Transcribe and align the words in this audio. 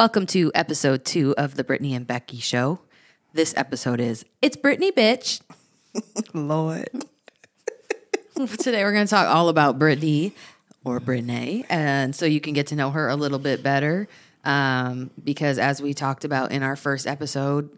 Welcome 0.00 0.24
to 0.28 0.50
episode 0.54 1.04
two 1.04 1.34
of 1.36 1.56
the 1.56 1.62
Brittany 1.62 1.94
and 1.94 2.06
Becky 2.06 2.38
show. 2.38 2.78
This 3.34 3.52
episode 3.54 4.00
is 4.00 4.24
It's 4.40 4.56
Brittany, 4.56 4.90
bitch. 4.90 5.42
Lord. 6.32 6.88
Today 8.34 8.82
we're 8.82 8.94
going 8.94 9.06
to 9.06 9.10
talk 9.10 9.28
all 9.28 9.50
about 9.50 9.78
Brittany 9.78 10.32
or 10.84 11.00
Brittnae, 11.00 11.66
and 11.68 12.16
so 12.16 12.24
you 12.24 12.40
can 12.40 12.54
get 12.54 12.68
to 12.68 12.76
know 12.76 12.88
her 12.92 13.10
a 13.10 13.14
little 13.14 13.38
bit 13.38 13.62
better. 13.62 14.08
Um, 14.42 15.10
because 15.22 15.58
as 15.58 15.82
we 15.82 15.92
talked 15.92 16.24
about 16.24 16.50
in 16.50 16.62
our 16.62 16.76
first 16.76 17.06
episode, 17.06 17.68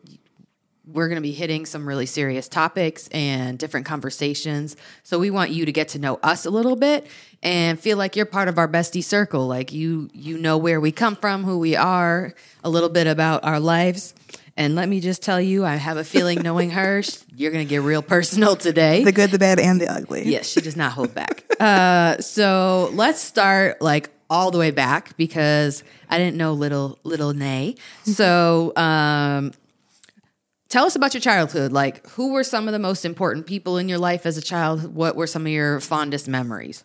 we're 0.87 1.09
going 1.09 1.17
to 1.17 1.23
be 1.23 1.33
hitting 1.33 1.65
some 1.65 1.87
really 1.87 2.07
serious 2.07 2.49
topics 2.49 3.09
and 3.09 3.59
different 3.59 3.87
conversations. 3.87 4.77
So 5.03 5.19
we 5.19 5.31
want 5.31 5.51
you 5.51 5.65
to 5.65 5.73
get 5.73 5.89
to 5.89 5.99
know 5.99 6.19
us 6.23 6.45
a 6.45 6.51
little 6.51 6.77
bit 6.77 7.07
and 7.43 7.79
feel 7.79 7.97
like 7.97 8.17
you're 8.17 8.27
part 8.27 8.49
of 8.49 8.59
our 8.59 8.69
bestie 8.69 9.05
circle. 9.05 9.47
Like 9.47 9.73
you 9.73 10.11
you 10.13 10.39
know 10.39 10.59
where 10.59 10.81
we 10.81 10.91
come 10.93 11.17
from, 11.17 11.45
who 11.45 11.59
we 11.59 11.77
are, 11.77 12.35
a 12.65 12.71
little 12.71 12.89
bit 12.89 13.07
about 13.07 13.45
our 13.45 13.61
lives. 13.61 14.15
And 14.57 14.75
let 14.75 14.89
me 14.89 15.01
just 15.01 15.23
tell 15.23 15.41
you, 15.41 15.65
I 15.65 15.77
have 15.77 15.97
a 15.97 16.05
feeling 16.05 16.41
knowing 16.43 16.71
her, 16.71 17.03
you're 17.35 17.53
going 17.53 17.67
to 17.67 17.69
get 17.69 17.83
real 17.83 18.03
personal 18.03 18.55
today. 18.57 19.03
The 19.03 19.13
good, 19.13 19.31
the 19.31 19.39
bad, 19.39 19.59
and 19.59 19.81
the 19.81 19.91
ugly. 19.91 20.29
Yes, 20.29 20.47
she 20.47 20.61
does 20.61 20.77
not 20.77 20.93
hold 20.93 21.15
back. 21.15 21.45
Uh, 21.63 22.21
so 22.21 22.91
let's 22.95 23.21
start 23.21 23.81
like 23.81 24.11
all 24.29 24.51
the 24.51 24.59
way 24.59 24.73
back 24.73 25.17
because 25.17 25.85
I 26.09 26.19
didn't 26.19 26.37
know 26.37 26.55
little 26.55 26.99
little 27.05 27.33
Nay. 27.35 27.77
So 28.05 28.73
um, 28.75 29.53
tell 30.73 30.87
us 30.87 30.97
about 30.97 31.13
your 31.13 31.21
childhood. 31.21 31.71
Like, 31.71 32.05
who 32.11 32.33
were 32.33 32.43
some 32.43 32.67
of 32.67 32.73
the 32.73 32.79
most 32.79 33.05
important 33.05 33.47
people 33.47 33.77
in 33.77 33.89
your 33.89 33.99
life 33.99 34.25
as 34.25 34.39
a 34.39 34.43
child? 34.43 34.95
What 34.95 35.15
were 35.15 35.27
some 35.27 35.43
of 35.43 35.53
your 35.53 35.81
fondest 35.81 36.29
memories? 36.29 36.85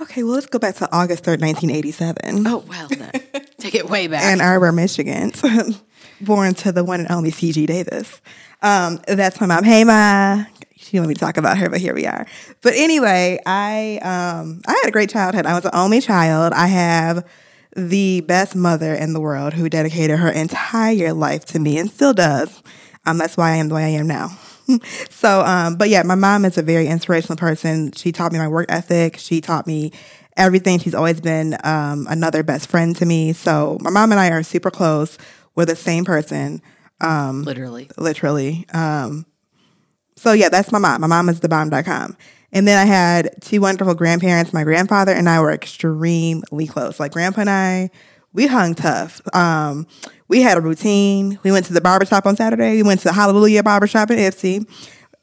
Okay, 0.00 0.22
well, 0.22 0.34
let's 0.34 0.46
go 0.46 0.58
back 0.58 0.76
to 0.76 0.88
August 0.92 1.24
3rd, 1.24 1.40
1987. 1.40 2.46
Oh 2.46 2.64
well, 2.68 2.88
then 2.88 3.10
take 3.58 3.74
it 3.74 3.90
way 3.90 4.06
back. 4.06 4.22
Ann 4.22 4.40
Arbor, 4.40 4.70
Michigan. 4.70 5.32
Born 6.20 6.54
to 6.54 6.72
the 6.72 6.84
one 6.84 7.00
and 7.00 7.10
only 7.10 7.30
C.G. 7.30 7.66
Davis. 7.66 8.20
Um, 8.62 9.00
that's 9.08 9.40
my 9.40 9.46
mom. 9.46 9.64
Hey, 9.64 9.84
Ma. 9.84 10.44
She 10.76 10.92
didn't 10.92 11.00
want 11.00 11.08
me 11.08 11.14
to 11.14 11.20
talk 11.20 11.36
about 11.36 11.58
her, 11.58 11.68
but 11.68 11.80
here 11.80 11.94
we 11.94 12.06
are. 12.06 12.26
But 12.62 12.74
anyway, 12.74 13.40
I 13.44 13.98
um, 14.02 14.60
I 14.66 14.72
had 14.72 14.88
a 14.88 14.92
great 14.92 15.10
childhood. 15.10 15.46
I 15.46 15.54
was 15.54 15.64
the 15.64 15.76
only 15.76 16.00
child. 16.00 16.52
I 16.52 16.68
have 16.68 17.26
the 17.74 18.20
best 18.22 18.54
mother 18.54 18.94
in 18.94 19.12
the 19.14 19.20
world 19.20 19.52
who 19.52 19.68
dedicated 19.68 20.18
her 20.18 20.30
entire 20.30 21.12
life 21.12 21.44
to 21.46 21.58
me 21.58 21.78
and 21.78 21.90
still 21.90 22.14
does. 22.14 22.62
Um, 23.06 23.18
that's 23.18 23.36
why 23.36 23.52
I 23.52 23.56
am 23.56 23.68
the 23.68 23.74
way 23.74 23.84
I 23.84 23.98
am 23.98 24.06
now. 24.06 24.36
so, 25.10 25.40
um, 25.42 25.76
but 25.76 25.88
yeah, 25.88 26.02
my 26.02 26.16
mom 26.16 26.44
is 26.44 26.58
a 26.58 26.62
very 26.62 26.88
inspirational 26.88 27.36
person. 27.36 27.92
She 27.92 28.12
taught 28.12 28.32
me 28.32 28.38
my 28.38 28.48
work 28.48 28.66
ethic. 28.68 29.16
She 29.16 29.40
taught 29.40 29.66
me 29.66 29.92
everything. 30.36 30.78
She's 30.78 30.94
always 30.94 31.20
been 31.20 31.56
um, 31.64 32.06
another 32.10 32.42
best 32.42 32.68
friend 32.68 32.94
to 32.96 33.06
me. 33.06 33.32
So, 33.32 33.78
my 33.80 33.90
mom 33.90 34.12
and 34.12 34.20
I 34.20 34.30
are 34.30 34.42
super 34.42 34.70
close. 34.70 35.18
We're 35.54 35.64
the 35.64 35.76
same 35.76 36.04
person. 36.04 36.60
Um, 37.00 37.42
literally, 37.44 37.90
literally. 37.96 38.66
Um, 38.72 39.26
so 40.16 40.32
yeah, 40.32 40.48
that's 40.48 40.72
my 40.72 40.78
mom. 40.78 41.02
My 41.02 41.06
mom 41.06 41.28
is 41.28 41.40
thebomb.com. 41.40 42.16
And 42.52 42.66
then 42.66 42.78
I 42.78 42.86
had 42.86 43.34
two 43.42 43.60
wonderful 43.60 43.94
grandparents. 43.94 44.52
My 44.52 44.64
grandfather 44.64 45.12
and 45.12 45.28
I 45.28 45.40
were 45.40 45.52
extremely 45.52 46.66
close. 46.66 46.98
Like 46.98 47.12
grandpa 47.12 47.42
and 47.42 47.50
I, 47.50 47.90
we 48.36 48.46
hung 48.46 48.74
tough. 48.74 49.20
Um, 49.34 49.86
we 50.28 50.42
had 50.42 50.58
a 50.58 50.60
routine. 50.60 51.40
We 51.42 51.50
went 51.50 51.66
to 51.66 51.72
the 51.72 51.80
barbershop 51.80 52.26
on 52.26 52.36
Saturday. 52.36 52.76
We 52.76 52.82
went 52.82 53.00
to 53.00 53.04
the 53.04 53.12
Hallelujah 53.14 53.62
barbershop 53.62 54.10
in 54.10 54.18
Ypsi. 54.18 54.68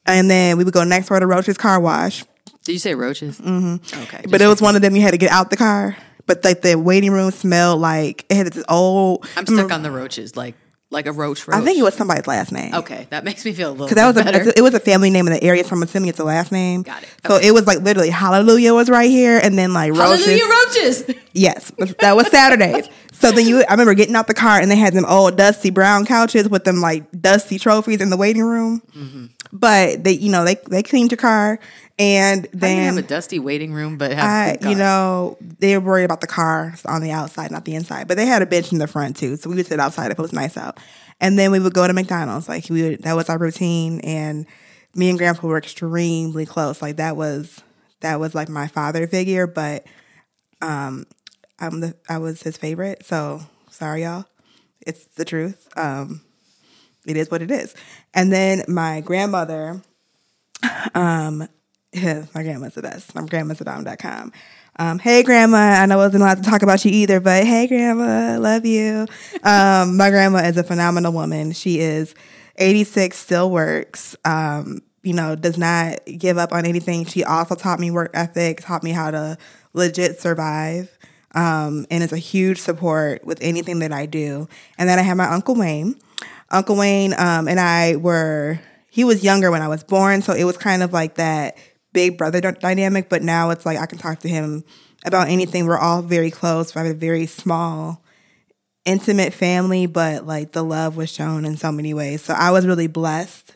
And 0.05 0.29
then 0.29 0.57
we 0.57 0.63
would 0.63 0.73
go 0.73 0.83
next 0.83 1.07
door 1.07 1.19
to 1.19 1.27
Roach's 1.27 1.57
car 1.57 1.79
wash. 1.79 2.25
Did 2.63 2.73
you 2.73 2.79
say 2.79 2.95
roaches? 2.95 3.39
Mm-hmm. 3.39 4.01
Okay. 4.03 4.25
But 4.29 4.41
it 4.41 4.47
was 4.47 4.61
one 4.61 4.75
of 4.75 4.81
them 4.81 4.95
you 4.95 5.01
had 5.03 5.11
to 5.11 5.17
get 5.17 5.31
out 5.31 5.51
the 5.51 5.57
car. 5.57 5.95
But 6.25 6.43
like 6.43 6.61
the 6.61 6.75
waiting 6.75 7.11
room 7.11 7.31
smelled 7.31 7.79
like 7.79 8.25
it 8.29 8.35
had 8.35 8.47
this 8.47 8.63
old. 8.67 9.27
I'm 9.37 9.45
stuck 9.45 9.71
on 9.71 9.83
the 9.83 9.91
roaches, 9.91 10.35
like 10.35 10.55
like 10.93 11.05
a 11.07 11.11
roach. 11.11 11.47
roach. 11.47 11.57
I 11.57 11.61
think 11.65 11.77
it 11.77 11.83
was 11.83 11.93
somebody's 11.95 12.27
last 12.27 12.51
name. 12.51 12.73
Okay, 12.73 13.07
that 13.09 13.23
makes 13.25 13.43
me 13.43 13.53
feel 13.53 13.69
a 13.69 13.71
little. 13.71 13.87
Because 13.87 13.95
that 13.95 14.15
was 14.15 14.23
better. 14.23 14.49
a, 14.49 14.53
it 14.57 14.61
was 14.61 14.73
a 14.73 14.79
family 14.79 15.09
name 15.09 15.27
in 15.27 15.33
the 15.33 15.43
area, 15.43 15.63
so 15.63 15.75
I'm 15.75 15.83
assuming 15.83 16.09
it's 16.09 16.19
a 16.19 16.23
last 16.23 16.51
name. 16.51 16.83
Got 16.83 17.03
it. 17.03 17.09
So 17.27 17.35
Okay. 17.35 17.47
it 17.47 17.51
was 17.51 17.67
like 17.67 17.79
literally 17.79 18.09
Hallelujah 18.09 18.73
was 18.73 18.89
right 18.89 19.09
here, 19.09 19.39
and 19.43 19.57
then 19.57 19.73
like 19.73 19.91
roaches. 19.93 20.25
Hallelujah 20.25 20.45
roaches. 20.67 21.15
Yes, 21.33 21.71
that 21.99 22.15
was 22.15 22.27
Saturdays. 22.29 22.87
so 23.23 23.31
then 23.31 23.47
you, 23.47 23.63
I 23.63 23.71
remember 23.71 23.93
getting 23.93 24.15
out 24.15 24.27
the 24.27 24.33
car, 24.33 24.59
and 24.59 24.69
they 24.69 24.75
had 24.75 24.93
them 24.93 25.05
old 25.05 25.37
dusty 25.37 25.69
brown 25.69 26.05
couches 26.05 26.49
with 26.49 26.65
them 26.65 26.81
like 26.81 27.09
dusty 27.21 27.57
trophies 27.57 28.01
in 28.01 28.09
the 28.09 28.17
waiting 28.17 28.43
room. 28.43 28.81
Mm-hmm. 28.95 29.25
But 29.53 30.03
they, 30.03 30.11
you 30.11 30.31
know, 30.31 30.43
they 30.43 30.55
they 30.67 30.83
cleaned 30.83 31.11
your 31.11 31.17
car, 31.17 31.59
and 31.97 32.47
I 32.61 32.67
have 32.67 32.97
a 32.97 33.01
dusty 33.01 33.39
waiting 33.39 33.71
room, 33.71 33.97
but 33.97 34.11
I, 34.13 34.57
you 34.61 34.75
know, 34.75 35.37
they 35.59 35.77
were 35.77 35.85
worried 35.85 36.05
about 36.05 36.21
the 36.21 36.27
car 36.27 36.73
on 36.85 37.01
the 37.01 37.11
outside, 37.11 37.51
not 37.51 37.63
the 37.63 37.75
inside. 37.75 38.07
But 38.07 38.17
they 38.17 38.25
had 38.25 38.41
a 38.41 38.45
bench 38.45 38.71
in 38.71 38.79
the 38.79 38.87
front 38.87 39.15
too, 39.15 39.37
so 39.37 39.49
we 39.49 39.55
would 39.55 39.67
sit 39.67 39.79
outside 39.79 40.11
if 40.11 40.19
it 40.19 40.21
was 40.21 40.33
nice 40.33 40.57
out. 40.57 40.79
And 41.21 41.39
then 41.39 41.51
we 41.51 41.59
would 41.59 41.73
go 41.73 41.87
to 41.87 41.93
McDonald's. 41.93 42.49
Like 42.49 42.69
we 42.69 42.81
would, 42.81 43.03
that 43.03 43.15
was 43.15 43.29
our 43.29 43.37
routine. 43.37 44.01
And 44.01 44.45
me 44.95 45.09
and 45.09 45.17
Grandpa 45.17 45.47
were 45.47 45.57
extremely 45.57 46.45
close. 46.45 46.81
Like 46.81 46.97
that 46.97 47.15
was 47.15 47.61
that 48.01 48.19
was 48.19 48.35
like 48.35 48.49
my 48.49 48.67
father 48.67 49.07
figure. 49.07 49.47
But 49.47 49.85
um, 50.61 51.05
I'm 51.63 51.79
the 51.79 51.95
I 52.09 52.17
was 52.17 52.43
his 52.43 52.57
favorite. 52.57 53.05
So 53.05 53.41
sorry, 53.69 54.03
y'all. 54.03 54.25
It's 54.85 55.05
the 55.15 55.23
truth. 55.23 55.67
Um, 55.77 56.21
it 57.07 57.15
is 57.15 57.31
what 57.31 57.41
it 57.41 57.51
is. 57.51 57.73
And 58.13 58.31
then 58.31 58.63
my 58.67 58.99
grandmother, 58.99 59.81
um, 60.93 61.47
yeah, 61.93 62.25
my 62.35 62.43
grandma's 62.43 62.75
the 62.75 62.81
best. 62.81 63.15
My 63.15 63.25
grandma's 63.25 63.61
about.com. 63.61 64.33
Um, 64.77 64.97
hey 64.97 65.21
grandma, 65.21 65.57
I 65.57 65.85
know 65.85 65.99
I 65.99 66.05
wasn't 66.05 66.23
allowed 66.23 66.43
to 66.43 66.49
talk 66.49 66.63
about 66.63 66.83
you 66.83 66.91
either, 66.91 67.19
but 67.19 67.45
hey 67.45 67.67
grandma, 67.67 68.39
love 68.39 68.65
you. 68.65 69.05
Um, 69.43 69.97
my 69.97 70.09
grandma 70.09 70.39
is 70.39 70.57
a 70.57 70.63
phenomenal 70.63 71.13
woman. 71.13 71.51
She 71.51 71.79
is 71.79 72.15
86, 72.57 73.15
still 73.15 73.51
works. 73.51 74.15
Um, 74.25 74.81
you 75.03 75.13
know, 75.13 75.35
does 75.35 75.59
not 75.59 75.99
give 76.05 76.39
up 76.39 76.51
on 76.51 76.65
anything. 76.65 77.05
She 77.05 77.23
also 77.23 77.53
taught 77.55 77.79
me 77.79 77.91
work 77.91 78.11
ethic, 78.15 78.61
taught 78.61 78.83
me 78.83 78.91
how 78.91 79.11
to 79.11 79.37
legit 79.73 80.19
survive. 80.19 80.97
Um, 81.35 81.87
and 81.89 82.03
is 82.03 82.13
a 82.13 82.17
huge 82.17 82.59
support 82.59 83.25
with 83.25 83.39
anything 83.41 83.79
that 83.79 83.91
I 83.91 84.05
do. 84.05 84.47
And 84.77 84.87
then 84.87 84.99
I 84.99 85.01
have 85.01 85.17
my 85.17 85.31
Uncle 85.31 85.55
Wayne. 85.55 85.95
Uncle 86.51 86.75
Wayne 86.75 87.13
um, 87.17 87.47
and 87.47 87.59
I 87.59 87.95
were, 87.95 88.59
he 88.91 89.03
was 89.03 89.23
younger 89.23 89.49
when 89.49 89.63
I 89.63 89.67
was 89.67 89.83
born, 89.83 90.21
so 90.21 90.33
it 90.33 90.43
was 90.43 90.57
kind 90.57 90.83
of 90.83 90.93
like 90.93 91.15
that 91.15 91.57
big 91.93 92.17
brother 92.17 92.41
dy- 92.41 92.59
dynamic, 92.59 93.09
but 93.09 93.23
now 93.23 93.49
it's 93.49 93.65
like 93.65 93.79
I 93.79 93.87
can 93.87 93.97
talk 93.97 94.19
to 94.19 94.27
him 94.29 94.63
about 95.05 95.29
anything. 95.29 95.65
We're 95.65 95.77
all 95.77 96.01
very 96.01 96.29
close. 96.31 96.75
We 96.75 96.79
have 96.79 96.87
a 96.87 96.93
very 96.93 97.25
small, 97.25 98.03
intimate 98.85 99.33
family, 99.33 99.85
but 99.85 100.27
like 100.27 100.51
the 100.51 100.63
love 100.63 100.95
was 100.95 101.11
shown 101.11 101.45
in 101.45 101.57
so 101.57 101.71
many 101.71 101.93
ways. 101.93 102.21
So 102.21 102.33
I 102.33 102.51
was 102.51 102.67
really 102.67 102.87
blessed 102.87 103.55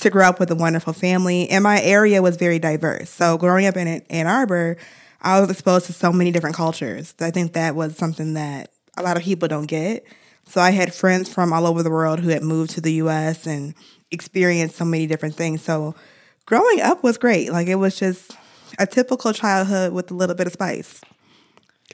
to 0.00 0.10
grow 0.10 0.28
up 0.28 0.38
with 0.38 0.50
a 0.50 0.54
wonderful 0.54 0.92
family, 0.92 1.48
and 1.50 1.62
my 1.64 1.82
area 1.82 2.22
was 2.22 2.36
very 2.36 2.58
diverse. 2.58 3.10
So 3.10 3.36
growing 3.36 3.66
up 3.66 3.76
in 3.76 3.88
Ann 4.08 4.26
Arbor, 4.26 4.76
I 5.20 5.40
was 5.40 5.50
exposed 5.50 5.86
to 5.86 5.92
so 5.92 6.12
many 6.12 6.30
different 6.30 6.56
cultures. 6.56 7.14
I 7.20 7.30
think 7.30 7.52
that 7.54 7.74
was 7.74 7.96
something 7.96 8.34
that 8.34 8.70
a 8.96 9.02
lot 9.02 9.16
of 9.16 9.22
people 9.22 9.48
don't 9.48 9.66
get. 9.66 10.04
So 10.46 10.60
I 10.60 10.70
had 10.70 10.94
friends 10.94 11.32
from 11.32 11.52
all 11.52 11.66
over 11.66 11.82
the 11.82 11.90
world 11.90 12.20
who 12.20 12.30
had 12.30 12.42
moved 12.42 12.70
to 12.72 12.80
the 12.80 12.94
US 12.94 13.46
and 13.46 13.74
experienced 14.10 14.76
so 14.76 14.84
many 14.84 15.06
different 15.06 15.34
things. 15.34 15.62
So 15.62 15.94
growing 16.46 16.80
up 16.80 17.02
was 17.02 17.18
great. 17.18 17.52
Like 17.52 17.68
it 17.68 17.74
was 17.74 17.98
just 17.98 18.36
a 18.78 18.86
typical 18.86 19.32
childhood 19.32 19.92
with 19.92 20.10
a 20.10 20.14
little 20.14 20.34
bit 20.34 20.46
of 20.46 20.52
spice. 20.52 21.00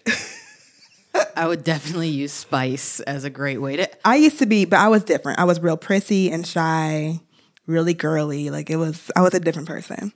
I 1.37 1.47
would 1.47 1.65
definitely 1.65 2.09
use 2.09 2.33
spice 2.33 3.01
as 3.01 3.25
a 3.25 3.31
great 3.31 3.61
way 3.61 3.77
to. 3.77 3.89
I 4.07 4.17
used 4.17 4.39
to 4.39 4.47
be, 4.47 4.65
but 4.65 4.79
I 4.79 4.89
was 4.89 5.05
different. 5.05 5.39
I 5.39 5.45
was 5.45 5.61
real 5.61 5.77
prissy 5.77 6.31
and 6.31 6.47
shy, 6.47 7.21
really 7.67 7.95
girly. 7.95 8.51
Like 8.51 8.71
it 8.71 8.77
was, 8.77 9.11
I 9.17 9.23
was 9.23 9.35
a 9.35 9.41
different 9.41 9.69
person. 9.69 10.13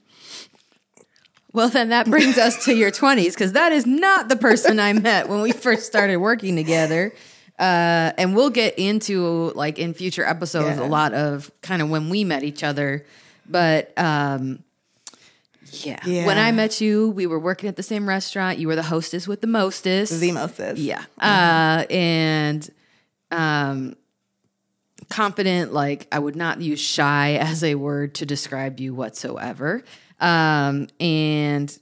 Well, 1.53 1.69
then 1.71 1.89
that 1.89 2.06
brings 2.11 2.37
us 2.39 2.65
to 2.67 2.75
your 2.75 2.91
20s 2.91 3.33
because 3.33 3.53
that 3.53 3.73
is 3.73 3.87
not 3.87 4.29
the 4.29 4.37
person 4.37 4.79
I 4.79 4.93
met 4.93 5.29
when 5.29 5.41
we 5.41 5.53
first 5.53 5.87
started 5.87 6.19
working 6.19 6.56
together. 6.56 7.12
Uh, 7.59 8.12
and 8.19 8.37
we'll 8.37 8.50
get 8.50 8.79
into 8.79 9.50
like 9.55 9.79
in 9.79 9.93
future 9.95 10.25
episodes 10.25 10.79
Yeah. 10.79 10.85
a 10.85 10.89
lot 10.89 11.12
of 11.15 11.50
kind 11.62 11.83
of 11.83 11.91
when 11.91 12.09
we 12.11 12.23
met 12.23 12.45
each 12.45 12.62
other. 12.62 13.05
But 13.49 13.93
um, 13.99 14.62
yeah. 15.73 15.99
Yeah. 16.05 16.27
when 16.27 16.39
I 16.39 16.53
met 16.53 16.81
you, 16.81 17.11
we 17.11 17.27
were 17.27 17.39
working 17.39 17.69
at 17.69 17.77
the 17.77 17.83
same 17.83 18.09
restaurant. 18.09 18.59
You 18.59 18.69
were 18.69 18.77
the 18.77 18.83
hostess 18.83 19.27
with 19.27 19.41
the 19.41 19.47
mostest. 19.47 20.21
The 20.21 20.33
mostest. 20.33 20.81
Yeah. 20.81 21.03
Uh, 21.21 21.85
and 21.91 22.71
um, 23.31 23.97
confident, 25.11 25.73
like 25.73 26.06
I 26.12 26.19
would 26.19 26.37
not 26.37 26.61
use 26.61 26.81
shy 26.81 27.35
as 27.35 27.65
a 27.65 27.75
word 27.75 28.15
to 28.17 28.27
describe 28.27 28.79
you 28.81 28.95
whatsoever. 28.95 29.83
Um, 30.20 30.88
and 30.99 31.76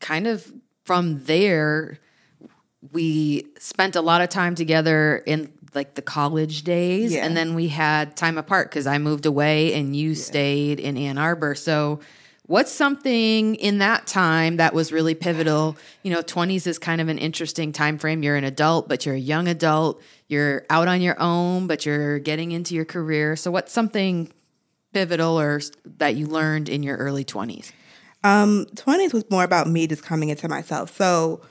kind 0.00 0.26
of 0.26 0.52
from 0.84 1.24
there, 1.24 1.98
we 2.92 3.46
spent 3.58 3.96
a 3.96 4.00
lot 4.00 4.20
of 4.20 4.28
time 4.28 4.54
together 4.54 5.18
in 5.26 5.52
like 5.74 5.94
the 5.94 6.02
college 6.02 6.62
days. 6.62 7.12
Yeah. 7.12 7.24
And 7.24 7.36
then 7.36 7.54
we 7.54 7.68
had 7.68 8.16
time 8.16 8.38
apart 8.38 8.70
because 8.70 8.86
I 8.86 8.98
moved 8.98 9.26
away 9.26 9.74
and 9.74 9.94
you 9.94 10.14
stayed 10.14 10.80
in 10.80 10.96
Ann 10.96 11.18
Arbor. 11.18 11.54
So 11.54 12.00
What's 12.46 12.70
something 12.70 13.56
in 13.56 13.78
that 13.78 14.06
time 14.06 14.58
that 14.58 14.72
was 14.72 14.92
really 14.92 15.16
pivotal? 15.16 15.76
You 16.04 16.12
know, 16.12 16.22
20s 16.22 16.68
is 16.68 16.78
kind 16.78 17.00
of 17.00 17.08
an 17.08 17.18
interesting 17.18 17.72
time 17.72 17.98
frame. 17.98 18.22
You're 18.22 18.36
an 18.36 18.44
adult, 18.44 18.88
but 18.88 19.04
you're 19.04 19.16
a 19.16 19.20
young 19.20 19.48
adult. 19.48 20.00
You're 20.28 20.64
out 20.70 20.86
on 20.86 21.00
your 21.00 21.20
own, 21.20 21.66
but 21.66 21.84
you're 21.84 22.20
getting 22.20 22.52
into 22.52 22.76
your 22.76 22.84
career. 22.84 23.34
So 23.34 23.50
what's 23.50 23.72
something 23.72 24.30
pivotal 24.96 25.38
or 25.38 25.60
that 25.98 26.14
you 26.14 26.26
learned 26.26 26.70
in 26.70 26.82
your 26.82 26.96
early 26.96 27.22
20s? 27.22 27.70
Um, 28.24 28.64
20s 28.76 29.12
was 29.12 29.30
more 29.30 29.44
about 29.44 29.68
me 29.68 29.86
just 29.86 30.02
coming 30.02 30.30
into 30.30 30.48
myself. 30.48 30.96
So 30.96 31.42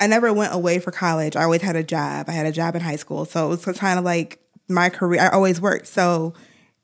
I 0.00 0.08
never 0.08 0.32
went 0.32 0.52
away 0.52 0.80
for 0.80 0.90
college. 0.90 1.36
I 1.36 1.44
always 1.44 1.62
had 1.62 1.76
a 1.76 1.84
job. 1.84 2.28
I 2.28 2.32
had 2.32 2.46
a 2.46 2.52
job 2.52 2.74
in 2.74 2.82
high 2.82 2.96
school. 2.96 3.26
So 3.26 3.52
it 3.52 3.64
was 3.64 3.78
kind 3.78 3.96
of 3.96 4.04
like 4.04 4.40
my 4.68 4.88
career. 4.88 5.20
I 5.20 5.28
always 5.28 5.60
worked. 5.60 5.86
So 5.86 6.34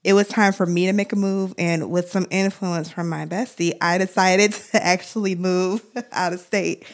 it 0.04 0.12
was 0.12 0.28
time 0.28 0.52
for 0.52 0.64
me 0.64 0.87
to 0.87 0.92
make 0.92 1.12
a 1.12 1.16
move. 1.16 1.54
And 1.58 1.90
with 1.90 2.08
some 2.08 2.28
influence 2.31 2.88
from 2.88 3.08
my 3.08 3.26
bestie, 3.26 3.72
I 3.81 3.98
decided 3.98 4.52
to 4.70 4.87
actually 4.87 5.34
move 5.34 5.84
out 6.12 6.32
of 6.32 6.38
state. 6.38 6.84